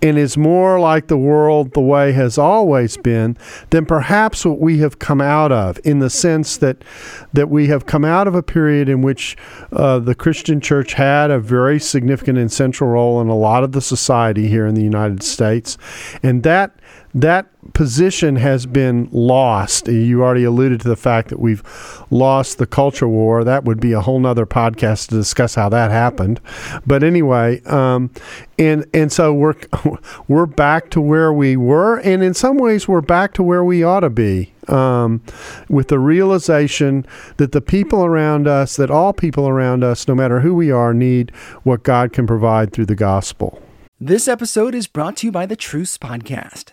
[0.00, 3.36] and is more like the world the way has always been
[3.70, 6.84] than perhaps what we have come out of in the sense that
[7.32, 9.36] that we have come out of a period in which
[9.72, 13.72] uh, the Christian church had a very significant and central role in a lot of
[13.72, 15.76] the society here in the United States.
[16.22, 16.77] And that
[17.14, 19.88] that position has been lost.
[19.88, 21.62] You already alluded to the fact that we've
[22.10, 23.44] lost the culture war.
[23.44, 26.40] That would be a whole nother podcast to discuss how that happened.
[26.86, 28.10] But anyway, um,
[28.58, 29.54] and and so we're
[30.28, 33.82] we're back to where we were, and in some ways we're back to where we
[33.82, 34.52] ought to be.
[34.68, 35.22] Um,
[35.70, 37.06] with the realization
[37.38, 40.92] that the people around us, that all people around us, no matter who we are,
[40.92, 41.30] need
[41.62, 43.62] what God can provide through the gospel.
[43.98, 46.72] This episode is brought to you by the Truce Podcast.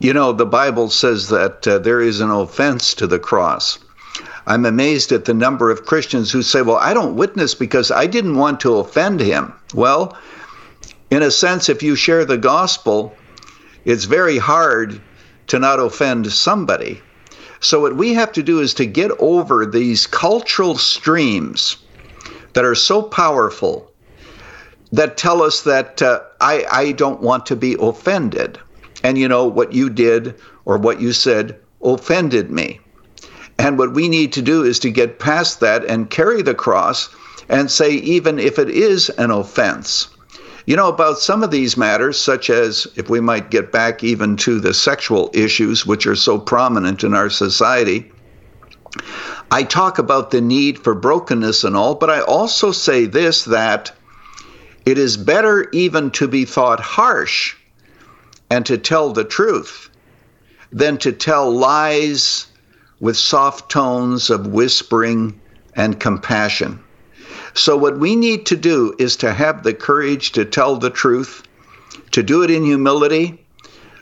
[0.00, 3.78] You know, the Bible says that uh, there is an offense to the cross.
[4.46, 8.06] I'm amazed at the number of Christians who say, Well, I don't witness because I
[8.06, 9.52] didn't want to offend him.
[9.74, 10.16] Well,
[11.10, 13.14] in a sense, if you share the gospel,
[13.84, 15.02] it's very hard
[15.48, 17.02] to not offend somebody.
[17.60, 21.76] So, what we have to do is to get over these cultural streams
[22.54, 23.92] that are so powerful
[24.92, 28.58] that tell us that uh, I, I don't want to be offended.
[29.02, 30.34] And you know, what you did
[30.64, 32.80] or what you said offended me.
[33.58, 37.08] And what we need to do is to get past that and carry the cross
[37.48, 40.08] and say, even if it is an offense.
[40.66, 44.36] You know, about some of these matters, such as if we might get back even
[44.36, 48.10] to the sexual issues, which are so prominent in our society,
[49.50, 53.92] I talk about the need for brokenness and all, but I also say this that
[54.86, 57.56] it is better even to be thought harsh
[58.50, 59.88] and to tell the truth
[60.72, 62.46] than to tell lies
[63.00, 65.40] with soft tones of whispering
[65.74, 66.82] and compassion.
[67.54, 71.42] So, what we need to do is to have the courage to tell the truth,
[72.12, 73.44] to do it in humility,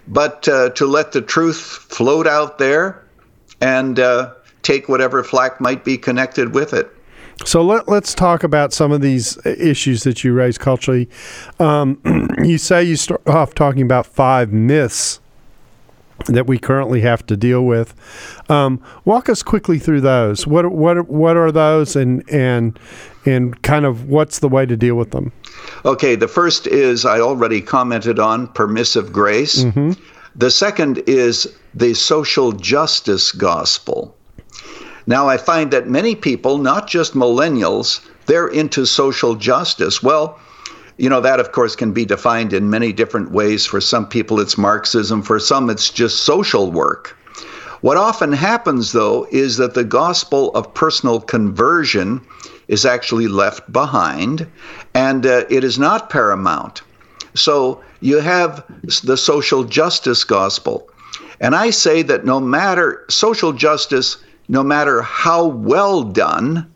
[0.06, 3.04] but uh, to let the truth float out there
[3.60, 6.94] and uh, take whatever flack might be connected with it.
[7.44, 11.08] So let, let's talk about some of these issues that you raise culturally.
[11.58, 12.00] Um,
[12.42, 15.20] you say you start off talking about five myths
[16.26, 17.94] that we currently have to deal with.
[18.50, 20.46] Um, walk us quickly through those.
[20.46, 22.78] What what what are those, and and
[23.24, 25.32] and kind of what's the way to deal with them?
[25.84, 29.64] Okay, the first is I already commented on permissive grace.
[29.64, 29.92] Mm-hmm.
[30.34, 34.16] The second is the social justice gospel.
[35.08, 40.02] Now, I find that many people, not just millennials, they're into social justice.
[40.02, 40.38] Well,
[40.98, 43.64] you know, that of course can be defined in many different ways.
[43.64, 47.16] For some people, it's Marxism, for some, it's just social work.
[47.80, 52.20] What often happens, though, is that the gospel of personal conversion
[52.66, 54.46] is actually left behind
[54.92, 56.82] and uh, it is not paramount.
[57.32, 58.62] So you have
[59.04, 60.90] the social justice gospel.
[61.40, 64.18] And I say that no matter social justice,
[64.48, 66.72] no matter how well done,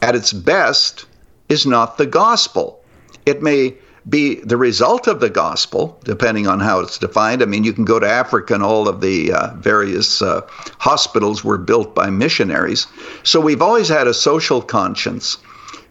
[0.00, 1.06] at its best,
[1.48, 2.80] is not the gospel.
[3.26, 3.74] It may
[4.08, 7.42] be the result of the gospel, depending on how it's defined.
[7.42, 10.42] I mean, you can go to Africa and all of the uh, various uh,
[10.78, 12.86] hospitals were built by missionaries.
[13.22, 15.36] So we've always had a social conscience,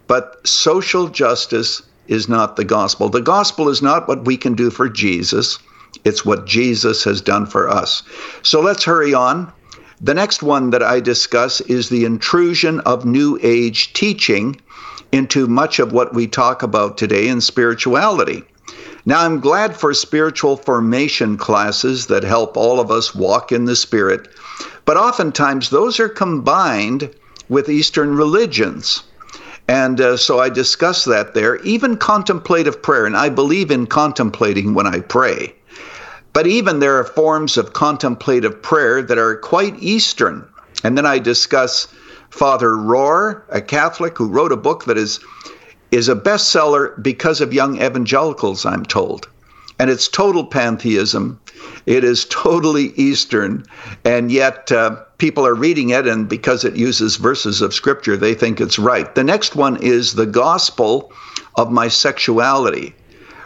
[0.08, 3.10] but social justice is not the gospel.
[3.10, 5.60] The gospel is not what we can do for Jesus,
[6.04, 8.04] it's what Jesus has done for us.
[8.42, 9.52] So let's hurry on.
[9.99, 14.62] The next one that I discuss is the intrusion of New Age teaching
[15.12, 18.43] into much of what we talk about today in spirituality.
[19.07, 23.75] Now, I'm glad for spiritual formation classes that help all of us walk in the
[23.75, 24.27] Spirit,
[24.86, 27.10] but oftentimes those are combined
[27.49, 29.01] with Eastern religions.
[29.67, 34.75] And uh, so I discuss that there, even contemplative prayer, and I believe in contemplating
[34.75, 35.55] when I pray.
[36.38, 40.45] But even there are forms of contemplative prayer that are quite Eastern.
[40.84, 41.88] And then I discuss
[42.30, 45.19] Father Rohr, a Catholic who wrote a book that is
[45.89, 49.27] is a bestseller because of young evangelicals, I'm told.
[49.79, 51.40] and it's total pantheism.
[51.85, 53.63] It is totally Eastern,
[54.04, 58.33] and yet uh, people are reading it, and because it uses verses of Scripture, they
[58.33, 59.13] think it's right.
[59.15, 61.12] The next one is the gospel
[61.56, 62.96] of my sexuality,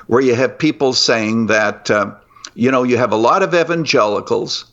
[0.07, 2.11] where you have people saying that, uh,
[2.53, 4.65] you know, you have a lot of evangelicals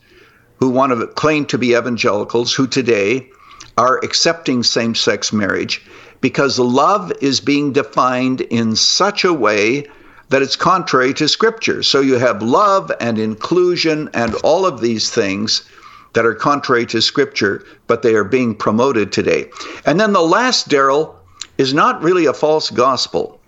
[0.59, 3.29] who want to claim to be evangelicals who today
[3.77, 5.87] are accepting same sex marriage
[6.21, 9.87] because love is being defined in such a way
[10.31, 11.83] that it's contrary to Scripture.
[11.83, 15.63] So you have love and inclusion and all of these things
[16.15, 19.51] that are contrary to Scripture, but they are being promoted today.
[19.87, 21.19] And then the last, Darrell,
[21.57, 23.41] is not really a false gospel,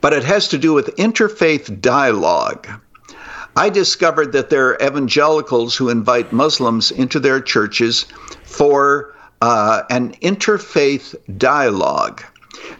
[0.00, 2.68] but it has to do with interfaith dialogue.
[3.56, 8.06] I discovered that there are evangelicals who invite Muslims into their churches
[8.42, 12.22] for uh, an interfaith dialogue.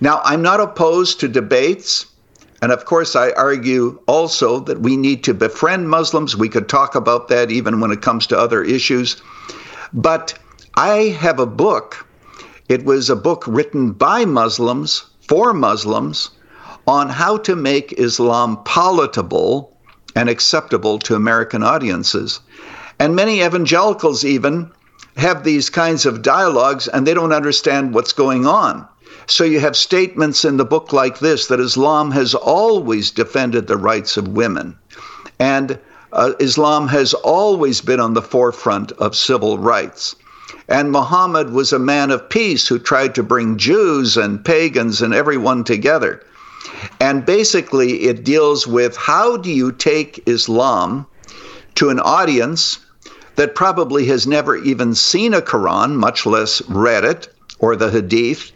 [0.01, 2.07] Now, I'm not opposed to debates.
[2.61, 6.37] And of course, I argue also that we need to befriend Muslims.
[6.37, 9.23] We could talk about that even when it comes to other issues.
[9.93, 10.39] But
[10.75, 12.07] I have a book.
[12.69, 16.31] It was a book written by Muslims for Muslims
[16.87, 19.74] on how to make Islam palatable
[20.15, 22.41] and acceptable to American audiences.
[22.99, 24.71] And many evangelicals even
[25.17, 28.87] have these kinds of dialogues and they don't understand what's going on.
[29.27, 33.77] So you have statements in the book like this that Islam has always defended the
[33.77, 34.77] rights of women.
[35.39, 35.79] And
[36.13, 40.15] uh, Islam has always been on the forefront of civil rights.
[40.69, 45.13] And Muhammad was a man of peace who tried to bring Jews and pagans and
[45.13, 46.23] everyone together.
[47.01, 51.07] And basically, it deals with how do you take Islam
[51.77, 52.79] to an audience
[53.37, 58.53] that probably has never even seen a Quran, much less read it, or the Hadith,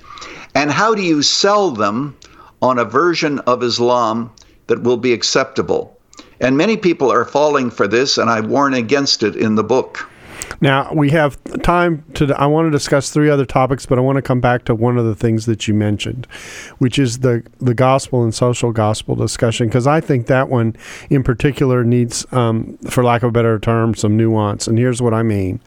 [0.55, 2.17] and how do you sell them
[2.63, 4.31] on a version of Islam
[4.67, 5.97] that will be acceptable?
[6.41, 10.08] And many people are falling for this, and I warn against it in the book.
[10.61, 12.35] Now we have time to.
[12.37, 14.99] I want to discuss three other topics, but I want to come back to one
[14.99, 16.27] of the things that you mentioned,
[16.79, 20.77] which is the the gospel and social gospel discussion, because I think that one
[21.11, 24.67] in particular needs, um, for lack of a better term, some nuance.
[24.67, 25.61] And here's what I mean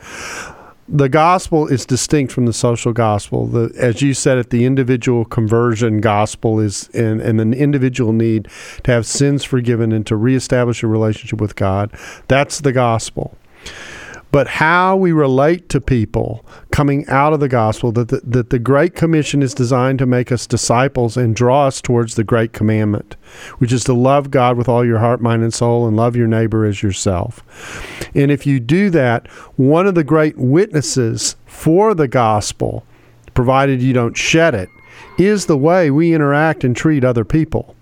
[0.91, 3.47] the gospel is distinct from the social gospel.
[3.47, 8.49] The, as you said it, the individual conversion gospel is and, and an individual need
[8.83, 11.93] to have sins forgiven and to reestablish a relationship with God.
[12.27, 13.37] That's the gospel
[14.31, 18.59] but how we relate to people coming out of the gospel that the, that the
[18.59, 23.15] great commission is designed to make us disciples and draw us towards the great commandment
[23.57, 26.27] which is to love god with all your heart mind and soul and love your
[26.27, 27.43] neighbor as yourself.
[28.15, 29.27] And if you do that
[29.57, 32.85] one of the great witnesses for the gospel
[33.33, 34.69] provided you don't shed it
[35.17, 37.75] is the way we interact and treat other people.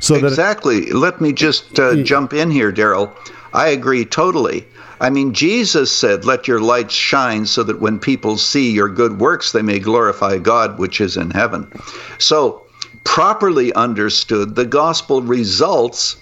[0.00, 0.90] So exactly.
[0.92, 3.12] Let me just uh, jump in here Darrell.
[3.52, 4.66] I agree totally
[5.00, 9.18] I mean, Jesus said, Let your light shine so that when people see your good
[9.20, 11.70] works, they may glorify God which is in heaven.
[12.18, 12.62] So,
[13.04, 16.16] properly understood, the gospel results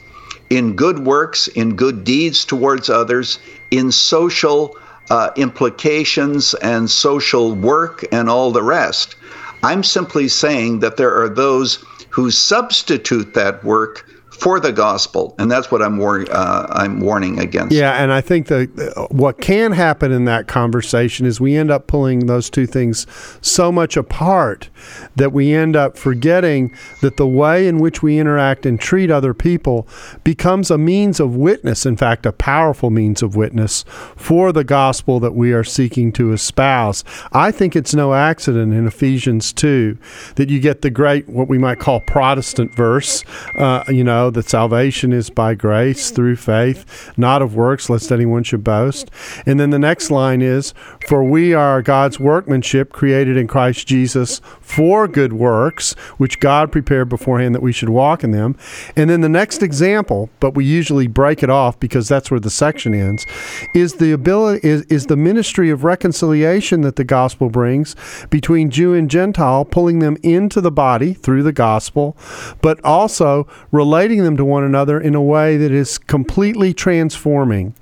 [0.51, 3.39] in good works, in good deeds towards others,
[3.71, 4.77] in social
[5.11, 9.17] uh, implications and social work and all the rest.
[9.63, 15.51] I'm simply saying that there are those who substitute that work for the gospel, and
[15.51, 17.75] that's what I'm war- uh, I'm warning against.
[17.75, 21.87] Yeah, and I think that what can happen in that conversation is we end up
[21.87, 23.07] pulling those two things
[23.41, 24.69] so much apart
[25.17, 29.35] that we end up forgetting that the way in which we interact and treat other
[29.35, 29.87] people
[30.25, 31.87] becomes a means of witness.
[31.87, 33.85] In fact, a powerful means of witness
[34.17, 37.05] for the gospel that we are seeking to espouse.
[37.33, 39.97] I think it's no accident in Ephesians two
[40.35, 43.25] that you get the great what we might call Protestant verse.
[43.57, 48.11] Uh, you know know that salvation is by grace through faith, not of works, lest
[48.11, 49.11] anyone should boast.
[49.47, 50.73] And then the next line is,
[51.07, 57.09] For we are God's workmanship, created in Christ Jesus for good works, which God prepared
[57.09, 58.57] beforehand that we should walk in them.
[58.97, 62.51] And then the next example, but we usually break it off because that's where the
[62.51, 63.27] section ends,
[63.75, 67.95] is the ability is, is the ministry of reconciliation that the gospel brings
[68.31, 72.17] between Jew and Gentile, pulling them into the body through the gospel,
[72.63, 77.75] but also relating relating them to one another in a way that is completely transforming,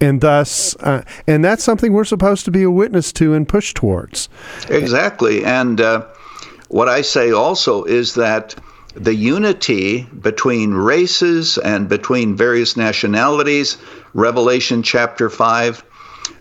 [0.00, 3.72] and thus, uh, and that's something we're supposed to be a witness to and push
[3.72, 4.28] towards.
[4.68, 6.04] Exactly, and uh,
[6.68, 8.54] what I say also is that
[8.94, 13.78] the unity between races and between various nationalities,
[14.12, 15.84] Revelation chapter 5,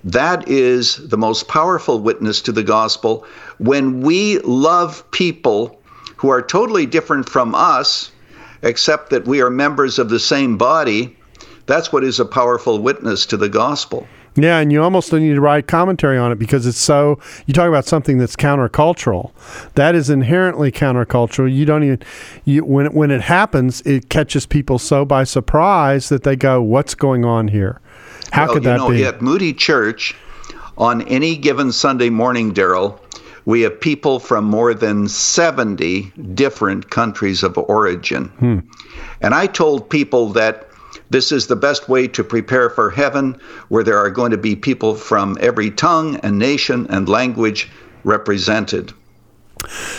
[0.03, 3.25] that is the most powerful witness to the gospel.
[3.59, 5.79] When we love people
[6.17, 8.11] who are totally different from us,
[8.61, 11.15] except that we are members of the same body.
[11.65, 14.07] That's what is a powerful witness to the gospel.
[14.37, 17.19] Yeah, and you almost need to write commentary on it because it's so.
[17.47, 19.31] You talk about something that's countercultural.
[19.73, 21.53] That is inherently countercultural.
[21.53, 22.03] You don't even.
[22.45, 26.93] You when when it happens, it catches people so by surprise that they go, "What's
[26.93, 27.81] going on here?
[28.31, 30.15] How well, could that know, be?" At Moody Church,
[30.77, 33.01] on any given Sunday morning, Darrell,
[33.47, 38.25] we have people from more than 70 different countries of origin.
[38.25, 38.59] Hmm.
[39.21, 40.67] And I told people that
[41.11, 43.39] this is the best way to prepare for heaven,
[43.69, 47.69] where there are going to be people from every tongue and nation and language
[48.03, 48.91] represented.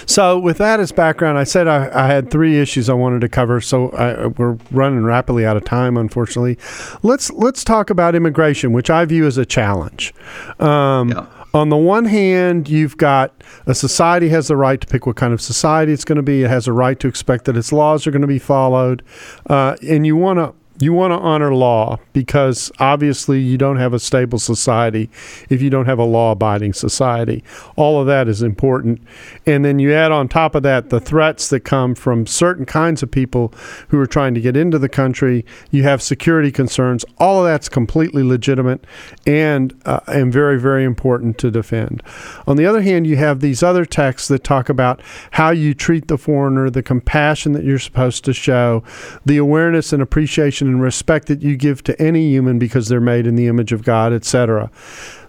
[0.05, 3.29] So, with that as background, I said I, I had three issues I wanted to
[3.31, 3.61] cover.
[3.63, 6.59] So I, we're running rapidly out of time, unfortunately.
[7.03, 10.15] Let's let's talk about immigration, which I view as a challenge.
[10.61, 11.27] Um, yeah.
[11.59, 13.35] On the one hand, you've got
[13.67, 16.45] a society has the right to pick what kind of society it's going to be.
[16.45, 19.03] It has a right to expect that its laws are going to be followed,
[19.47, 23.93] uh, and you want to you want to honor law because obviously you don't have
[23.93, 25.11] a stable society
[25.49, 27.43] if you don't have a law abiding society.
[27.77, 29.01] All of that is important.
[29.45, 33.03] And then you add on top of that the threats that come from certain kinds
[33.03, 33.53] of people
[33.89, 35.45] who are trying to get into the country.
[35.71, 37.05] You have security concerns.
[37.19, 38.85] All of that's completely legitimate
[39.27, 42.03] and, uh, and very, very important to defend.
[42.47, 45.01] On the other hand, you have these other texts that talk about
[45.33, 48.85] how you treat the foreigner, the compassion that you're supposed to show,
[49.27, 53.27] the awareness and appreciation and respect that you give to any human because they're made
[53.27, 54.71] in the image of God, etc.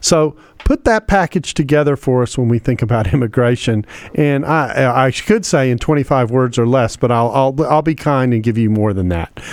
[0.01, 0.35] So
[0.65, 3.85] put that package together for us when we think about immigration.
[4.15, 7.95] And I, I could say in 25 words or less, but I'll, I'll, I'll be
[7.95, 9.39] kind and give you more than that.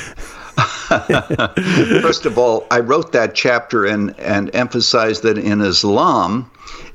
[2.03, 6.51] First of all, I wrote that chapter and, and emphasized that in Islam,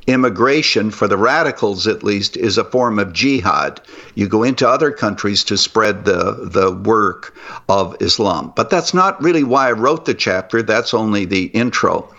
[0.08, 3.82] immigration, for the radicals at least, is a form of jihad.
[4.16, 7.36] You go into other countries to spread the, the work
[7.70, 8.54] of Islam.
[8.56, 12.10] But that's not really why I wrote the chapter, that's only the intro.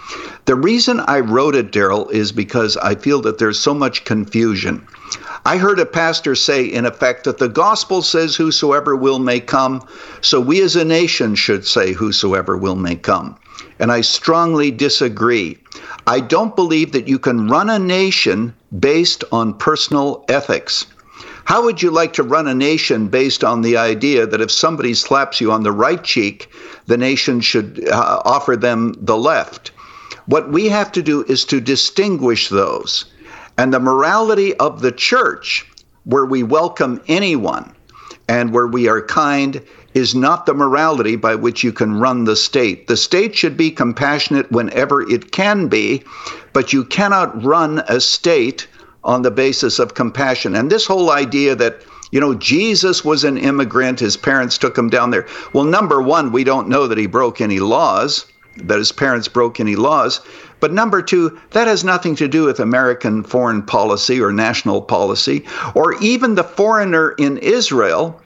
[0.45, 4.87] The reason I wrote it, Darrell, is because I feel that there's so much confusion.
[5.45, 9.87] I heard a pastor say, in effect, that the gospel says, Whosoever will may come,
[10.20, 13.37] so we as a nation should say, Whosoever will may come.
[13.83, 15.59] And I strongly disagree.
[16.07, 20.87] I don't believe that you can run a nation based on personal ethics.
[21.45, 24.95] How would you like to run a nation based on the idea that if somebody
[24.95, 26.49] slaps you on the right cheek,
[26.87, 29.72] the nation should uh, offer them the left?
[30.26, 33.07] What we have to do is to distinguish those.
[33.59, 35.66] And the morality of the church,
[36.05, 37.74] where we welcome anyone
[38.28, 39.61] and where we are kind,
[39.95, 42.86] is not the morality by which you can run the state.
[42.86, 46.03] The state should be compassionate whenever it can be,
[46.53, 48.66] but you cannot run a state
[49.05, 50.55] on the basis of compassion.
[50.55, 51.82] And this whole idea that
[52.12, 53.99] you know, Jesus was an immigrant.
[53.99, 55.26] His parents took him down there.
[55.55, 58.26] Well, number one, we don't know that he broke any laws,
[58.59, 60.20] that his parents broke any laws.
[60.61, 65.45] But number two, that has nothing to do with American foreign policy or national policy,
[65.74, 68.20] or even the foreigner in Israel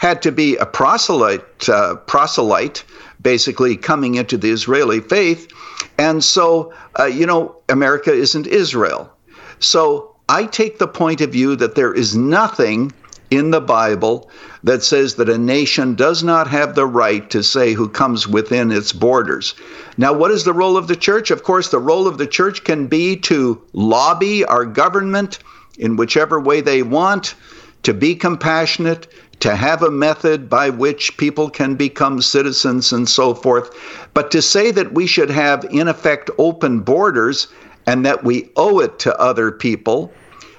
[0.00, 2.82] had to be a proselyte, uh, proselyte,
[3.20, 5.46] basically coming into the Israeli faith.
[5.98, 9.12] And so, uh, you know, America isn't Israel.
[9.58, 12.92] So I take the point of view that there is nothing
[13.30, 14.30] in the Bible
[14.64, 18.72] that says that a nation does not have the right to say who comes within
[18.72, 19.54] its borders.
[19.98, 21.30] Now, what is the role of the church?
[21.30, 25.40] Of course, the role of the church can be to lobby our government
[25.78, 27.34] in whichever way they want,
[27.82, 29.06] to be compassionate,
[29.40, 33.70] to have a method by which people can become citizens and so forth.
[34.14, 37.48] But to say that we should have, in effect, open borders
[37.86, 40.12] and that we owe it to other people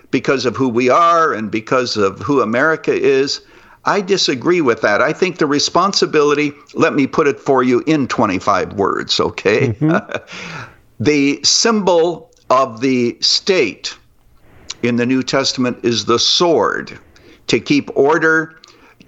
[0.10, 3.42] because of who we are and because of who America is,
[3.86, 5.02] I disagree with that.
[5.02, 9.70] I think the responsibility, let me put it for you in 25 words, okay?
[9.70, 10.24] Mm-hmm.
[11.00, 13.96] the symbol of the state
[14.84, 17.00] in the New Testament is the sword
[17.48, 18.56] to keep order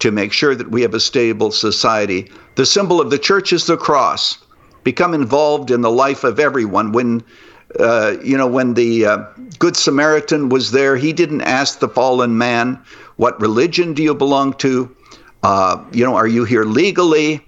[0.04, 2.30] to make sure that we have a stable society.
[2.56, 4.36] The symbol of the church is the cross.
[4.82, 6.92] Become involved in the life of everyone.
[6.92, 7.24] When
[7.80, 9.24] uh, you know, when the uh,
[9.58, 12.78] Good Samaritan was there, he didn't ask the fallen man,
[13.16, 14.94] "What religion do you belong to?
[15.42, 17.40] Uh, you know, are you here legally?"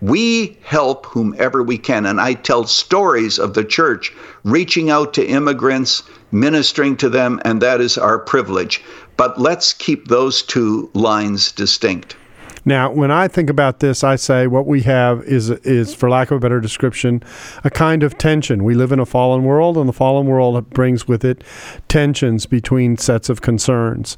[0.00, 5.26] We help whomever we can, and I tell stories of the church reaching out to
[5.26, 8.82] immigrants, ministering to them, and that is our privilege.
[9.20, 12.16] But let's keep those two lines distinct.
[12.64, 16.30] Now, when I think about this, I say what we have is is, for lack
[16.30, 17.22] of a better description,
[17.62, 18.64] a kind of tension.
[18.64, 21.44] We live in a fallen world, and the fallen world brings with it
[21.88, 24.16] tensions between sets of concerns.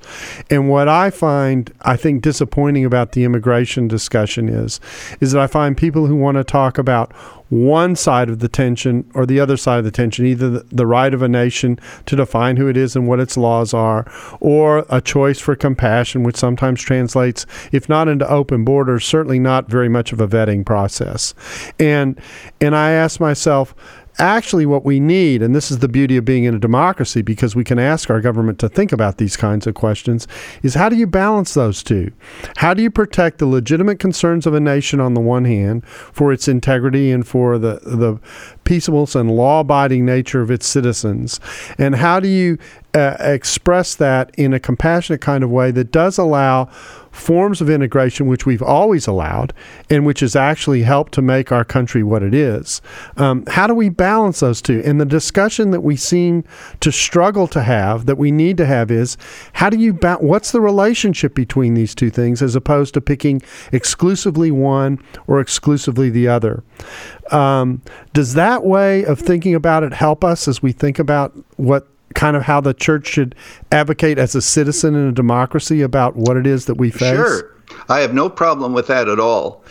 [0.51, 4.79] And what I find, I think, disappointing about the immigration discussion is,
[5.21, 7.13] is that I find people who want to talk about
[7.53, 11.13] one side of the tension or the other side of the tension, either the right
[11.13, 15.03] of a nation to define who it is and what its laws are, or a
[15.03, 20.15] choice for compassion, which sometimes translates, if not into open borders, certainly not very much
[20.15, 21.35] of a vetting process.
[21.79, 22.19] And
[22.59, 23.75] and I ask myself,
[24.19, 27.57] actually what we need, and this is the beauty of being in a democracy because
[27.57, 30.29] we can ask our government to think about these kinds of questions,
[30.63, 32.13] is how do you balance those two?
[32.57, 36.33] How do you protect the legitimate concerns of a nation on the one hand for
[36.33, 38.21] its integrity and for the, the
[38.65, 41.41] peaceableness and law abiding nature of its citizens?
[41.79, 42.59] And how do you
[42.95, 46.69] uh, express that in a compassionate kind of way that does allow
[47.13, 49.53] forms of integration which we've always allowed
[49.89, 52.81] and which has actually helped to make our country what it is.
[53.17, 54.83] Um, how do we balance those two?
[54.85, 56.43] And the discussion that we seem
[56.81, 59.17] to struggle to have, that we need to have, is
[59.53, 63.43] how do you ba- what's the relationship between these two things as opposed to picking
[63.71, 66.65] exclusively one or exclusively the other?
[67.31, 67.83] Um,
[68.15, 72.37] does that way of thinking about it help us as we think about what kind
[72.37, 73.35] of how the church should
[73.71, 77.15] advocate as a citizen in a democracy about what it is that we face?
[77.15, 77.55] Sure.
[77.89, 79.65] I have no problem with that at all.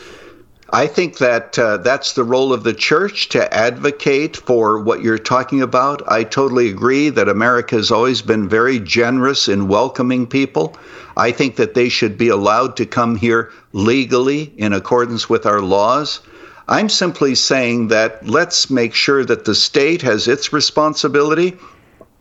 [0.74, 5.18] I think that uh, that's the role of the church to advocate for what you're
[5.18, 6.02] talking about.
[6.10, 10.78] I totally agree that America has always been very generous in welcoming people.
[11.18, 15.60] I think that they should be allowed to come here legally in accordance with our
[15.60, 16.22] laws.
[16.70, 21.58] I'm simply saying that let's make sure that the state has its responsibility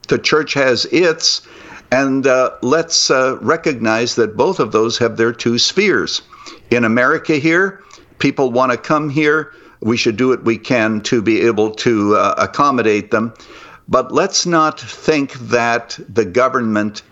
[0.08, 1.42] the church has its,
[1.90, 6.22] and uh, let's uh, recognize that both of those have their two spheres.
[6.70, 7.82] In America, here,
[8.18, 9.52] people want to come here.
[9.80, 13.32] We should do what we can to be able to uh, accommodate them.
[13.88, 17.02] But let's not think that the government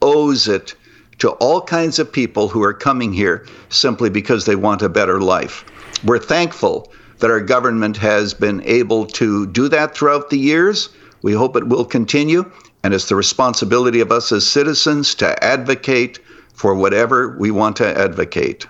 [0.00, 0.74] owes it
[1.18, 5.20] to all kinds of people who are coming here simply because they want a better
[5.20, 5.64] life.
[6.04, 10.88] We're thankful that our government has been able to do that throughout the years.
[11.22, 12.50] We hope it will continue,
[12.82, 16.18] and it's the responsibility of us as citizens to advocate
[16.54, 18.66] for whatever we want to advocate.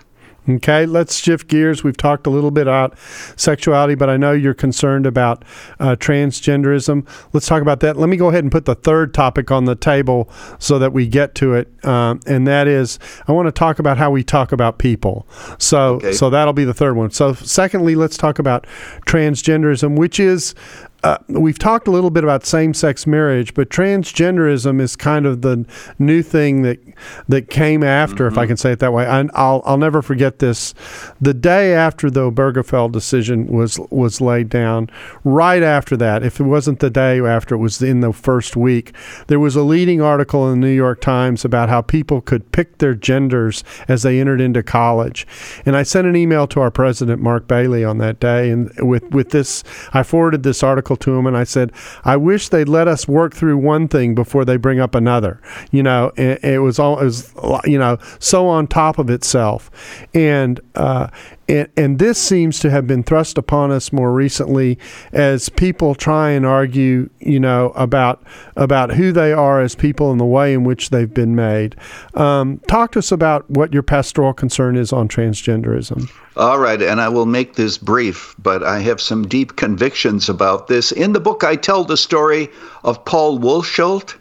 [0.49, 1.83] Okay, let's shift gears.
[1.83, 2.97] We've talked a little bit about
[3.35, 5.45] sexuality, but I know you're concerned about
[5.79, 7.07] uh, transgenderism.
[7.31, 7.95] Let's talk about that.
[7.95, 11.07] Let me go ahead and put the third topic on the table so that we
[11.07, 12.97] get to it, um, and that is
[13.27, 15.27] I want to talk about how we talk about people.
[15.59, 16.11] So, okay.
[16.11, 17.11] so that'll be the third one.
[17.11, 18.65] So, secondly, let's talk about
[19.05, 20.55] transgenderism, which is
[21.03, 25.65] uh, we've talked a little bit about same-sex marriage, but transgenderism is kind of the
[25.97, 26.79] new thing that
[27.27, 28.33] that came after, mm-hmm.
[28.33, 28.49] if I mm-hmm.
[28.49, 29.05] can say it that way.
[29.07, 30.75] I, will I'll never forget this.
[31.19, 34.89] The day after the Obergefell decision was was laid down,
[35.23, 38.93] right after that, if it wasn't the day after, it was in the first week.
[39.27, 42.77] There was a leading article in the New York Times about how people could pick
[42.77, 45.25] their genders as they entered into college,
[45.65, 49.09] and I sent an email to our president Mark Bailey on that day, and with
[49.11, 51.71] with this, I forwarded this article to him and I said,
[52.03, 55.41] I wish they'd let us work through one thing before they bring up another.
[55.71, 57.33] You know, it, it was all, it was,
[57.65, 59.69] you know, so on top of itself.
[60.13, 61.07] And, uh,
[61.47, 64.77] and, and this seems to have been thrust upon us more recently
[65.11, 68.23] as people try and argue, you know, about
[68.55, 71.75] about who they are as people and the way in which they've been made.
[72.13, 76.09] Um, talk to us about what your pastoral concern is on transgenderism.
[76.37, 80.67] All right, and I will make this brief, but I have some deep convictions about
[80.67, 80.91] this.
[80.91, 82.49] In the book, I tell the story
[82.83, 84.15] of Paul Wolscht,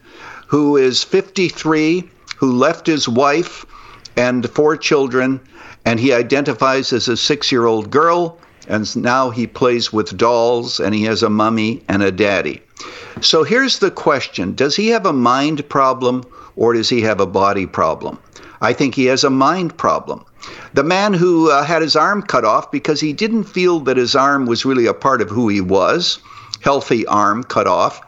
[0.47, 3.65] who is 53, who left his wife
[4.17, 5.41] and four children
[5.91, 8.39] and he identifies as a six year old girl,
[8.69, 12.63] and now he plays with dolls, and he has a mummy and a daddy.
[13.23, 16.23] So here's the question Does he have a mind problem
[16.55, 18.21] or does he have a body problem?
[18.61, 20.25] I think he has a mind problem.
[20.75, 24.15] The man who uh, had his arm cut off because he didn't feel that his
[24.15, 26.21] arm was really a part of who he was,
[26.61, 28.01] healthy arm cut off,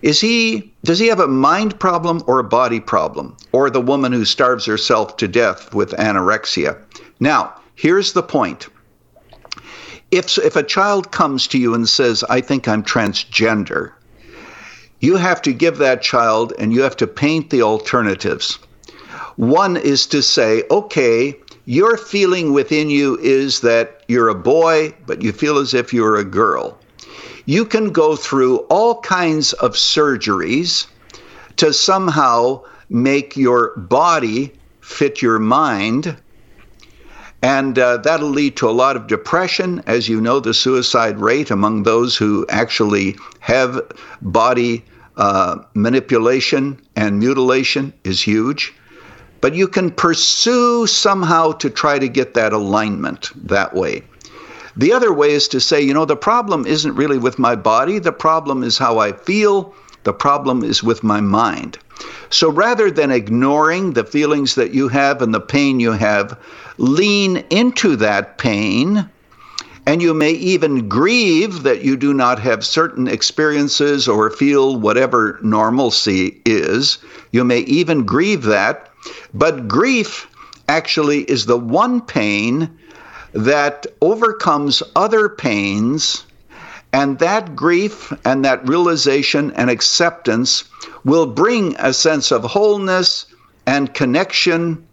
[0.00, 4.10] is he does he have a mind problem or a body problem or the woman
[4.10, 6.78] who starves herself to death with anorexia
[7.20, 8.68] now here's the point
[10.10, 13.92] if if a child comes to you and says i think i'm transgender
[15.00, 18.58] you have to give that child and you have to paint the alternatives
[19.36, 21.34] one is to say okay
[21.66, 26.16] your feeling within you is that you're a boy but you feel as if you're
[26.16, 26.76] a girl
[27.46, 30.86] you can go through all kinds of surgeries
[31.56, 36.16] to somehow make your body fit your mind.
[37.42, 39.82] And uh, that'll lead to a lot of depression.
[39.86, 43.80] As you know, the suicide rate among those who actually have
[44.20, 44.84] body
[45.16, 48.74] uh, manipulation and mutilation is huge.
[49.40, 54.02] But you can pursue somehow to try to get that alignment that way.
[54.76, 57.98] The other way is to say, you know, the problem isn't really with my body,
[57.98, 59.74] the problem is how I feel,
[60.04, 61.78] the problem is with my mind.
[62.30, 66.38] So rather than ignoring the feelings that you have and the pain you have,
[66.78, 69.08] lean into that pain.
[69.86, 75.38] And you may even grieve that you do not have certain experiences or feel whatever
[75.42, 76.98] normalcy is.
[77.32, 78.90] You may even grieve that.
[79.34, 80.28] But grief
[80.68, 82.70] actually is the one pain
[83.32, 86.24] that overcomes other pains.
[86.92, 90.64] And that grief and that realization and acceptance
[91.04, 93.26] will bring a sense of wholeness
[93.66, 94.86] and connection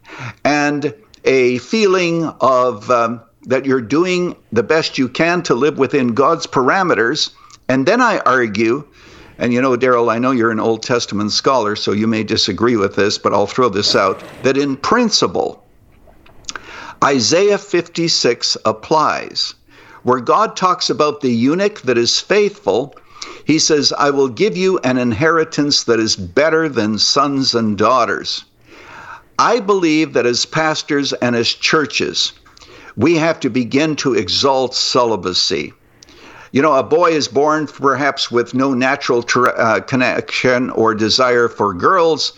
[0.44, 0.94] and
[1.24, 6.46] a feeling of um, that you're doing the best you can to live within God's
[6.46, 7.32] parameters.
[7.68, 8.88] And then I argue,
[9.38, 12.76] and you know, Darrell, I know you're an Old Testament scholar, so you may disagree
[12.76, 15.64] with this, but I'll throw this out that in principle,
[17.04, 19.54] Isaiah 56 applies.
[20.08, 22.96] Where God talks about the eunuch that is faithful,
[23.44, 28.46] he says, I will give you an inheritance that is better than sons and daughters.
[29.38, 32.32] I believe that as pastors and as churches,
[32.96, 35.74] we have to begin to exalt celibacy.
[36.54, 41.74] You know, a boy is born perhaps with no natural uh, connection or desire for
[41.74, 42.32] girls.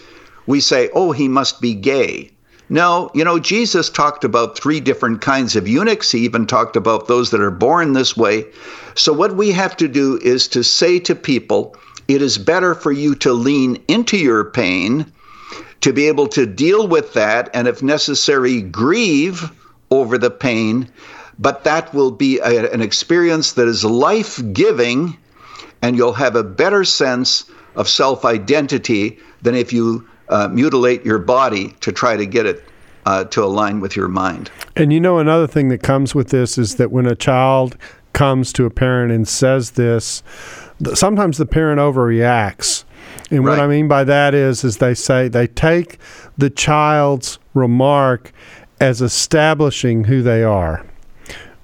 [0.47, 2.31] We say, oh, he must be gay.
[2.69, 6.11] No, you know, Jesus talked about three different kinds of eunuchs.
[6.11, 8.45] He even talked about those that are born this way.
[8.93, 11.75] So, what we have to do is to say to people,
[12.07, 15.11] it is better for you to lean into your pain
[15.81, 19.49] to be able to deal with that and, if necessary, grieve
[19.91, 20.89] over the pain.
[21.37, 25.17] But that will be a, an experience that is life giving,
[25.81, 27.45] and you'll have a better sense
[27.75, 32.63] of self identity than if you uh, mutilate your body to try to get it
[33.05, 34.51] uh, to align with your mind.
[34.75, 37.77] And you know, another thing that comes with this is that when a child
[38.13, 40.23] comes to a parent and says this,
[40.93, 42.83] sometimes the parent overreacts
[43.31, 43.57] and right.
[43.57, 45.97] what I mean by that is, is they say they take
[46.37, 48.31] the child's remark
[48.79, 50.85] as establishing who they are,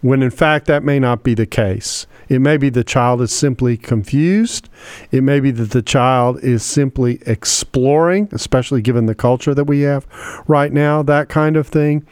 [0.02, 2.06] when in fact that may not be the case.
[2.30, 4.70] It may be the child is simply confused.
[5.12, 9.82] It may be that the child is simply exploring, especially given the culture that we
[9.82, 10.08] have
[10.48, 12.06] right now, that kind of thing.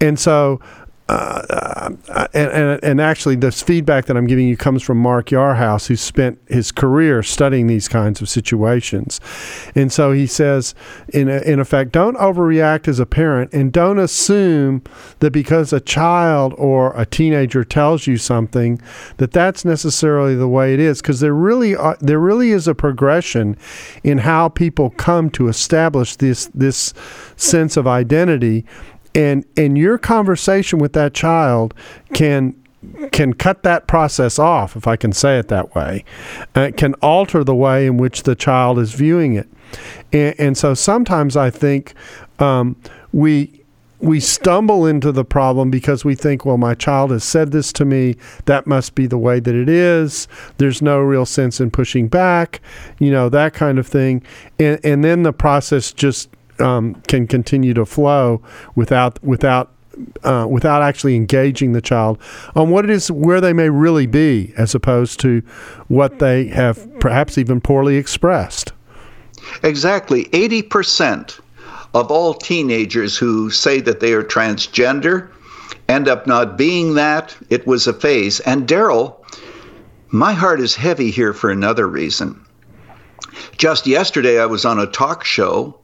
[0.00, 0.60] And so
[1.08, 5.26] uh, uh, and, and, and actually, this feedback that I'm giving you comes from Mark
[5.28, 9.18] Yarhouse, who spent his career studying these kinds of situations.
[9.74, 10.74] And so he says,
[11.12, 14.82] in, in effect, don't overreact as a parent and don't assume
[15.20, 18.80] that because a child or a teenager tells you something,
[19.16, 21.00] that that's necessarily the way it is.
[21.00, 23.56] Because there really there really is a progression
[24.04, 26.92] in how people come to establish this this
[27.36, 28.66] sense of identity
[29.14, 31.74] and and your conversation with that child
[32.14, 32.54] can
[33.10, 36.04] can cut that process off, if I can say it that way.
[36.56, 39.48] Uh, it can alter the way in which the child is viewing it,
[40.12, 41.94] and, and so sometimes I think
[42.38, 42.76] um,
[43.12, 43.58] we
[44.00, 47.84] we stumble into the problem because we think, well, my child has said this to
[47.84, 48.16] me.
[48.44, 50.28] That must be the way that it is.
[50.58, 52.60] There's no real sense in pushing back,
[52.98, 54.22] you know, that kind of thing.
[54.58, 56.30] And, and then the process just
[56.60, 58.42] um, can continue to flow
[58.74, 59.72] without without
[60.22, 62.18] uh, without actually engaging the child
[62.54, 65.40] on what it is where they may really be, as opposed to
[65.88, 68.72] what they have perhaps even poorly expressed.
[69.62, 71.40] Exactly, eighty percent
[71.94, 75.30] of all teenagers who say that they are transgender
[75.88, 77.36] end up not being that.
[77.48, 78.40] It was a phase.
[78.40, 79.24] And Darrell,
[80.08, 82.44] my heart is heavy here for another reason.
[83.56, 85.77] Just yesterday, I was on a talk show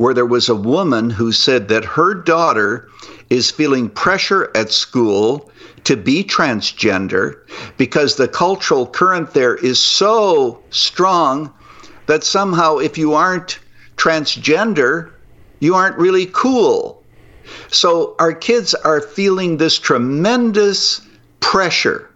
[0.00, 2.88] where there was a woman who said that her daughter
[3.28, 5.50] is feeling pressure at school
[5.84, 7.36] to be transgender
[7.76, 11.52] because the cultural current there is so strong
[12.06, 13.58] that somehow if you aren't
[13.96, 15.10] transgender,
[15.58, 17.02] you aren't really cool.
[17.68, 21.02] So our kids are feeling this tremendous
[21.40, 22.08] pressure.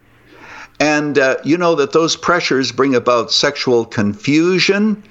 [0.80, 5.02] And uh, you know that those pressures bring about sexual confusion,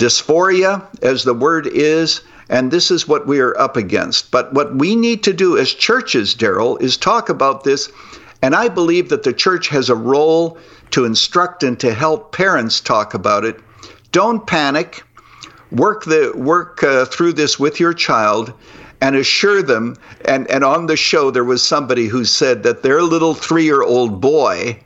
[0.00, 4.30] dysphoria, as the word is, and this is what we are up against.
[4.30, 7.92] But what we need to do as churches, Darrell, is talk about this.
[8.40, 10.56] And I believe that the church has a role
[10.92, 13.60] to instruct and to help parents talk about it.
[14.10, 15.02] Don't panic.
[15.70, 18.52] Work the work uh, through this with your child,
[19.00, 19.96] and assure them.
[20.24, 23.82] And, and on the show, there was somebody who said that their little three year
[23.82, 24.80] old boy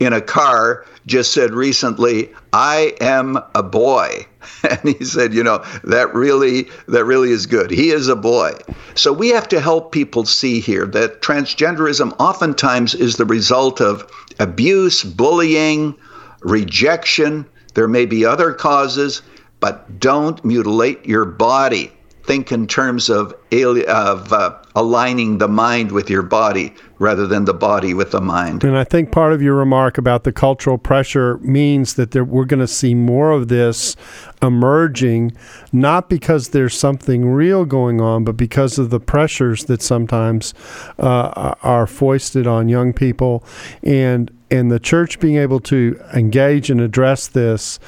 [0.00, 4.26] in a car just said recently, I am a boy.
[4.68, 7.70] And he said, you know, that really that really is good.
[7.70, 8.52] He is a boy.
[8.94, 14.10] So we have to help people see here that transgenderism oftentimes is the result of
[14.38, 15.94] abuse, bullying,
[16.40, 17.46] rejection.
[17.74, 19.22] There may be other causes,
[19.60, 21.92] but don't mutilate your body
[22.28, 27.54] think in terms of, of uh, aligning the mind with your body rather than the
[27.54, 28.62] body with the mind.
[28.64, 32.44] And I think part of your remark about the cultural pressure means that there, we're
[32.44, 33.96] going to see more of this
[34.42, 35.32] emerging,
[35.72, 40.52] not because there's something real going on, but because of the pressures that sometimes
[40.98, 43.42] uh, are foisted on young people,
[43.82, 47.78] and and the church being able to engage and address this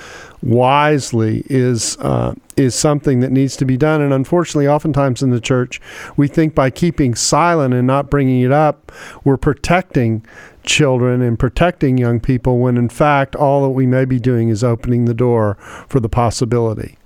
[0.43, 4.01] wisely is uh, is something that needs to be done.
[4.01, 5.81] And unfortunately, oftentimes in the church,
[6.17, 8.93] we think by keeping silent and not bringing it up,
[9.25, 10.25] we're protecting
[10.65, 12.59] children and protecting young people.
[12.59, 15.57] When in fact, all that we may be doing is opening the door
[15.89, 16.97] for the possibility.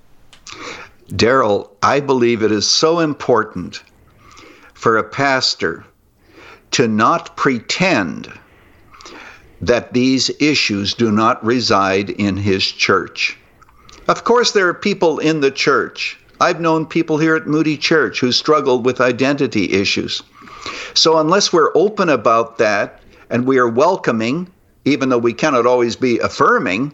[1.15, 3.83] Darrell, I believe it is so important
[4.73, 5.85] for a pastor
[6.71, 8.31] to not pretend
[9.61, 13.37] that these issues do not reside in his church.
[14.07, 16.19] Of course, there are people in the church.
[16.41, 20.21] I've known people here at Moody Church who struggled with identity issues.
[20.93, 24.47] So, unless we're open about that and we are welcoming,
[24.83, 26.93] even though we cannot always be affirming,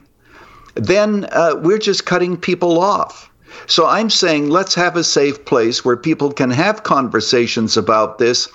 [0.76, 3.30] then uh, we're just cutting people off.
[3.66, 8.48] So, I'm saying let's have a safe place where people can have conversations about this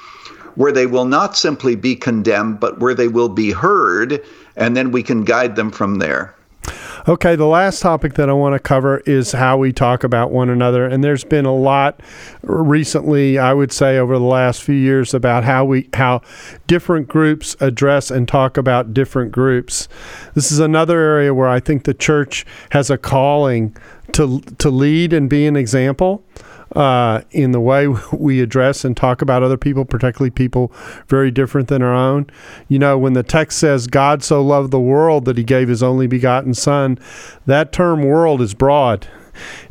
[0.56, 4.22] where they will not simply be condemned, but where they will be heard,
[4.56, 6.34] and then we can guide them from there.
[7.08, 10.50] Okay, the last topic that I want to cover is how we talk about one
[10.50, 10.86] another.
[10.86, 12.00] And there's been a lot
[12.42, 16.22] recently, I would say over the last few years about how we how
[16.66, 19.86] different groups address and talk about different groups.
[20.34, 23.76] This is another area where I think the church has a calling
[24.12, 26.24] to to lead and be an example
[26.74, 30.72] uh, in the way we address and talk about other people, particularly people
[31.08, 32.26] very different than our own.
[32.68, 35.82] You know, when the text says God so loved the world that he gave his
[35.82, 36.98] only begotten Son,
[37.46, 39.06] that term world is broad.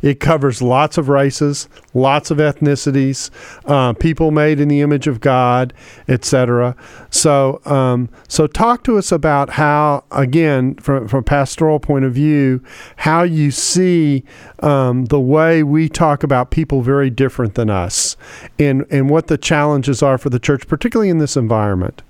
[0.02, 3.30] It covers lots of races, lots of ethnicities,
[3.66, 5.72] uh, people made in the image of God,
[6.08, 6.76] etc.
[7.10, 12.12] So, um, so talk to us about how, again, from, from a pastoral point of
[12.12, 12.62] view,
[12.96, 14.24] how you see
[14.60, 18.16] um, the way we talk about people very different than us,
[18.58, 22.02] and and what the challenges are for the church, particularly in this environment.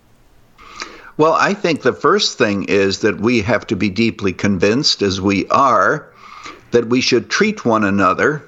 [1.18, 5.20] Well, I think the first thing is that we have to be deeply convinced, as
[5.20, 6.06] we are,
[6.70, 8.42] that we should treat one another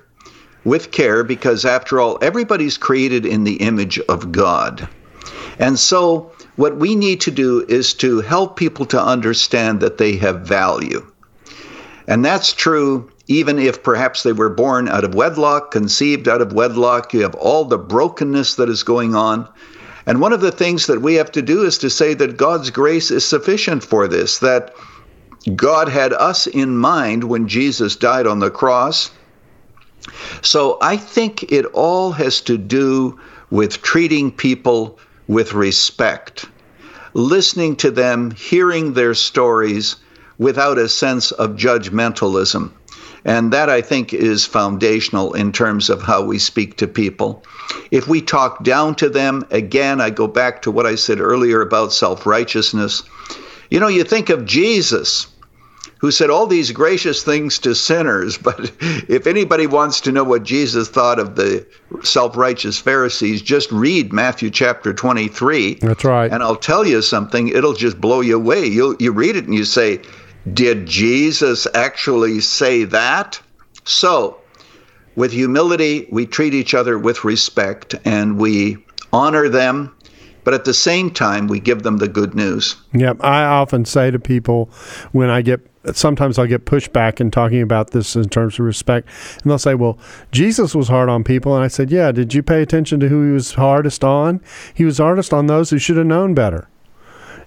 [0.65, 4.89] with care because, after all, everybody's created in the image of God.
[5.59, 10.17] And so, what we need to do is to help people to understand that they
[10.17, 11.07] have value.
[12.07, 16.55] And that's true even if perhaps they were born out of wedlock, conceived out of
[16.55, 17.13] wedlock.
[17.13, 19.47] You have all the brokenness that is going on.
[20.07, 22.71] And one of the things that we have to do is to say that God's
[22.71, 24.75] grace is sufficient for this, that
[25.55, 29.11] God had us in mind when Jesus died on the cross.
[30.43, 33.19] So I think it all has to do
[33.51, 36.47] with treating people with respect,
[37.15, 39.97] listening to them, hearing their stories
[40.39, 42.71] without a sense of judgmentalism.
[43.25, 47.43] And that I think is foundational in terms of how we speak to people.
[47.91, 51.61] If we talk down to them, again, I go back to what I said earlier
[51.61, 53.03] about self righteousness.
[53.71, 55.27] You know, you think of Jesus
[55.99, 58.39] who said all these gracious things to sinners.
[58.49, 58.71] But
[59.09, 61.67] if anybody wants to know what Jesus thought of the
[62.03, 65.75] self righteous Pharisees, just read Matthew chapter 23.
[65.75, 66.33] That's right.
[66.33, 68.67] And I'll tell you something, it'll just blow you away.
[68.67, 70.01] you you read it and you say,
[70.53, 73.41] Did Jesus actually say that?
[73.85, 74.41] So,
[75.17, 78.79] with humility, we treat each other with respect and we
[79.13, 79.95] honor them
[80.45, 82.77] but at the same time, we give them the good news.
[82.93, 83.23] Yep.
[83.23, 84.71] I often say to people
[85.13, 85.61] when I get
[85.95, 89.09] sometimes I'll get pushback in talking about this in terms of respect.
[89.43, 89.99] And they'll say, well,
[90.33, 91.55] Jesus was hard on people.
[91.55, 94.41] And I said, yeah, did you pay attention to who he was hardest on?
[94.75, 96.69] He was hardest on those who should have known better.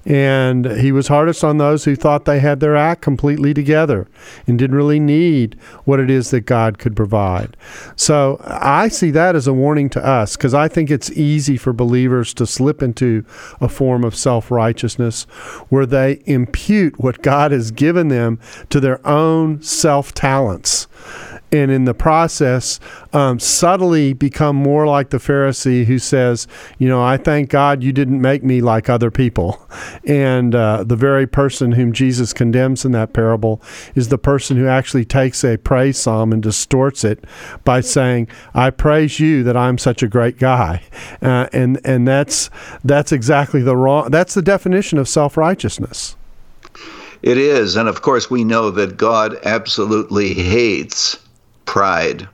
[0.05, 4.07] And he was hardest on those who thought they had their act completely together
[4.47, 7.55] and didn't really need what it is that God could provide.
[7.95, 11.71] So I see that as a warning to us because I think it's easy for
[11.71, 13.23] believers to slip into
[13.59, 15.23] a form of self righteousness
[15.69, 18.39] where they impute what God has given them
[18.69, 20.87] to their own self talents
[21.51, 22.79] and in the process,
[23.13, 26.47] um, subtly become more like the Pharisee who says,
[26.77, 29.59] You know, I thank God you didn't make me like other people.
[30.05, 33.61] And uh, the very person whom Jesus condemns in that parable
[33.95, 37.23] is the person who actually takes a praise psalm and distorts it
[37.63, 40.83] by saying, I praise you that I'm such a great guy.
[41.21, 42.49] Uh, and, and that's,
[42.83, 46.15] that's exactly the wrong, that's the definition of self righteousness.
[47.21, 47.75] It is.
[47.75, 51.17] And of course, we know that God absolutely hates
[51.71, 52.27] pride.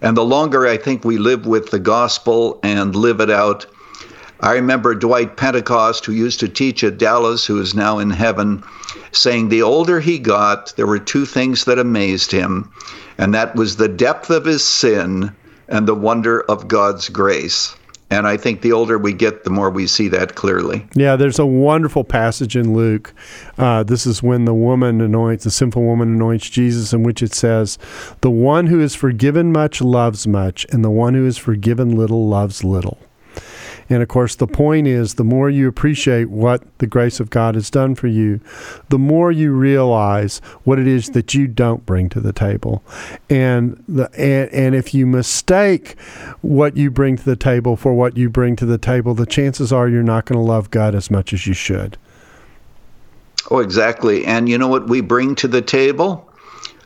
[0.00, 3.66] And the longer I think we live with the gospel and live it out,
[4.38, 8.62] I remember Dwight Pentecost, who used to teach at Dallas, who is now in heaven,
[9.10, 12.70] saying the older he got, there were two things that amazed him,
[13.18, 15.34] and that was the depth of his sin
[15.68, 17.74] and the wonder of God's grace.
[18.10, 20.86] And I think the older we get, the more we see that clearly.
[20.94, 23.14] Yeah, there's a wonderful passage in Luke.
[23.58, 27.34] Uh, this is when the woman anoints, the sinful woman anoints Jesus, in which it
[27.34, 27.78] says,
[28.20, 32.28] The one who is forgiven much loves much, and the one who is forgiven little
[32.28, 32.98] loves little.
[33.88, 37.54] And of course, the point is the more you appreciate what the grace of God
[37.54, 38.40] has done for you,
[38.88, 42.82] the more you realize what it is that you don't bring to the table.
[43.28, 45.98] And the and, and if you mistake
[46.40, 49.72] what you bring to the table for what you bring to the table, the chances
[49.72, 51.96] are you're not going to love God as much as you should.
[53.50, 54.24] Oh, exactly.
[54.24, 56.30] And you know what we bring to the table?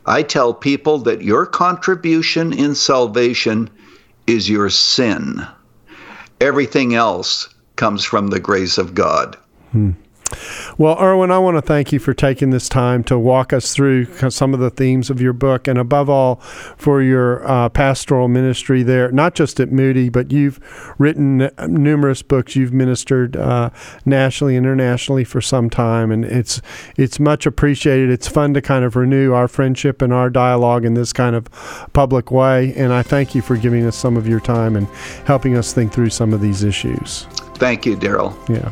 [0.07, 3.71] I tell people that your contribution in salvation
[4.27, 5.47] is your sin.
[6.41, 9.37] Everything else comes from the grace of God.
[9.73, 9.93] Hmm.
[10.77, 14.07] Well, Erwin, I want to thank you for taking this time to walk us through
[14.31, 16.37] some of the themes of your book, and above all,
[16.77, 20.61] for your uh, pastoral ministry there, not just at Moody, but you've
[20.99, 22.55] written numerous books.
[22.55, 23.71] You've ministered uh,
[24.05, 26.61] nationally, and internationally for some time, and it's
[26.97, 28.11] it's much appreciated.
[28.11, 31.49] It's fun to kind of renew our friendship and our dialogue in this kind of
[31.93, 32.75] public way.
[32.75, 34.87] And I thank you for giving us some of your time and
[35.25, 37.27] helping us think through some of these issues.
[37.59, 38.39] Thank you, Darrell.
[38.49, 38.71] Yeah.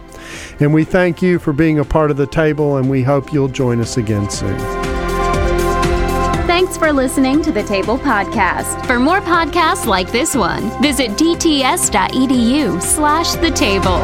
[0.60, 3.48] And we thank you for being a part of the table, and we hope you'll
[3.48, 4.58] join us again soon.
[6.46, 8.86] Thanks for listening to the Table Podcast.
[8.86, 13.98] For more podcasts like this one, visit dts.edu slash the table.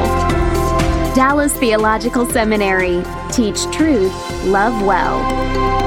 [1.14, 3.02] Dallas Theological Seminary.
[3.30, 4.12] Teach truth,
[4.44, 5.81] love well.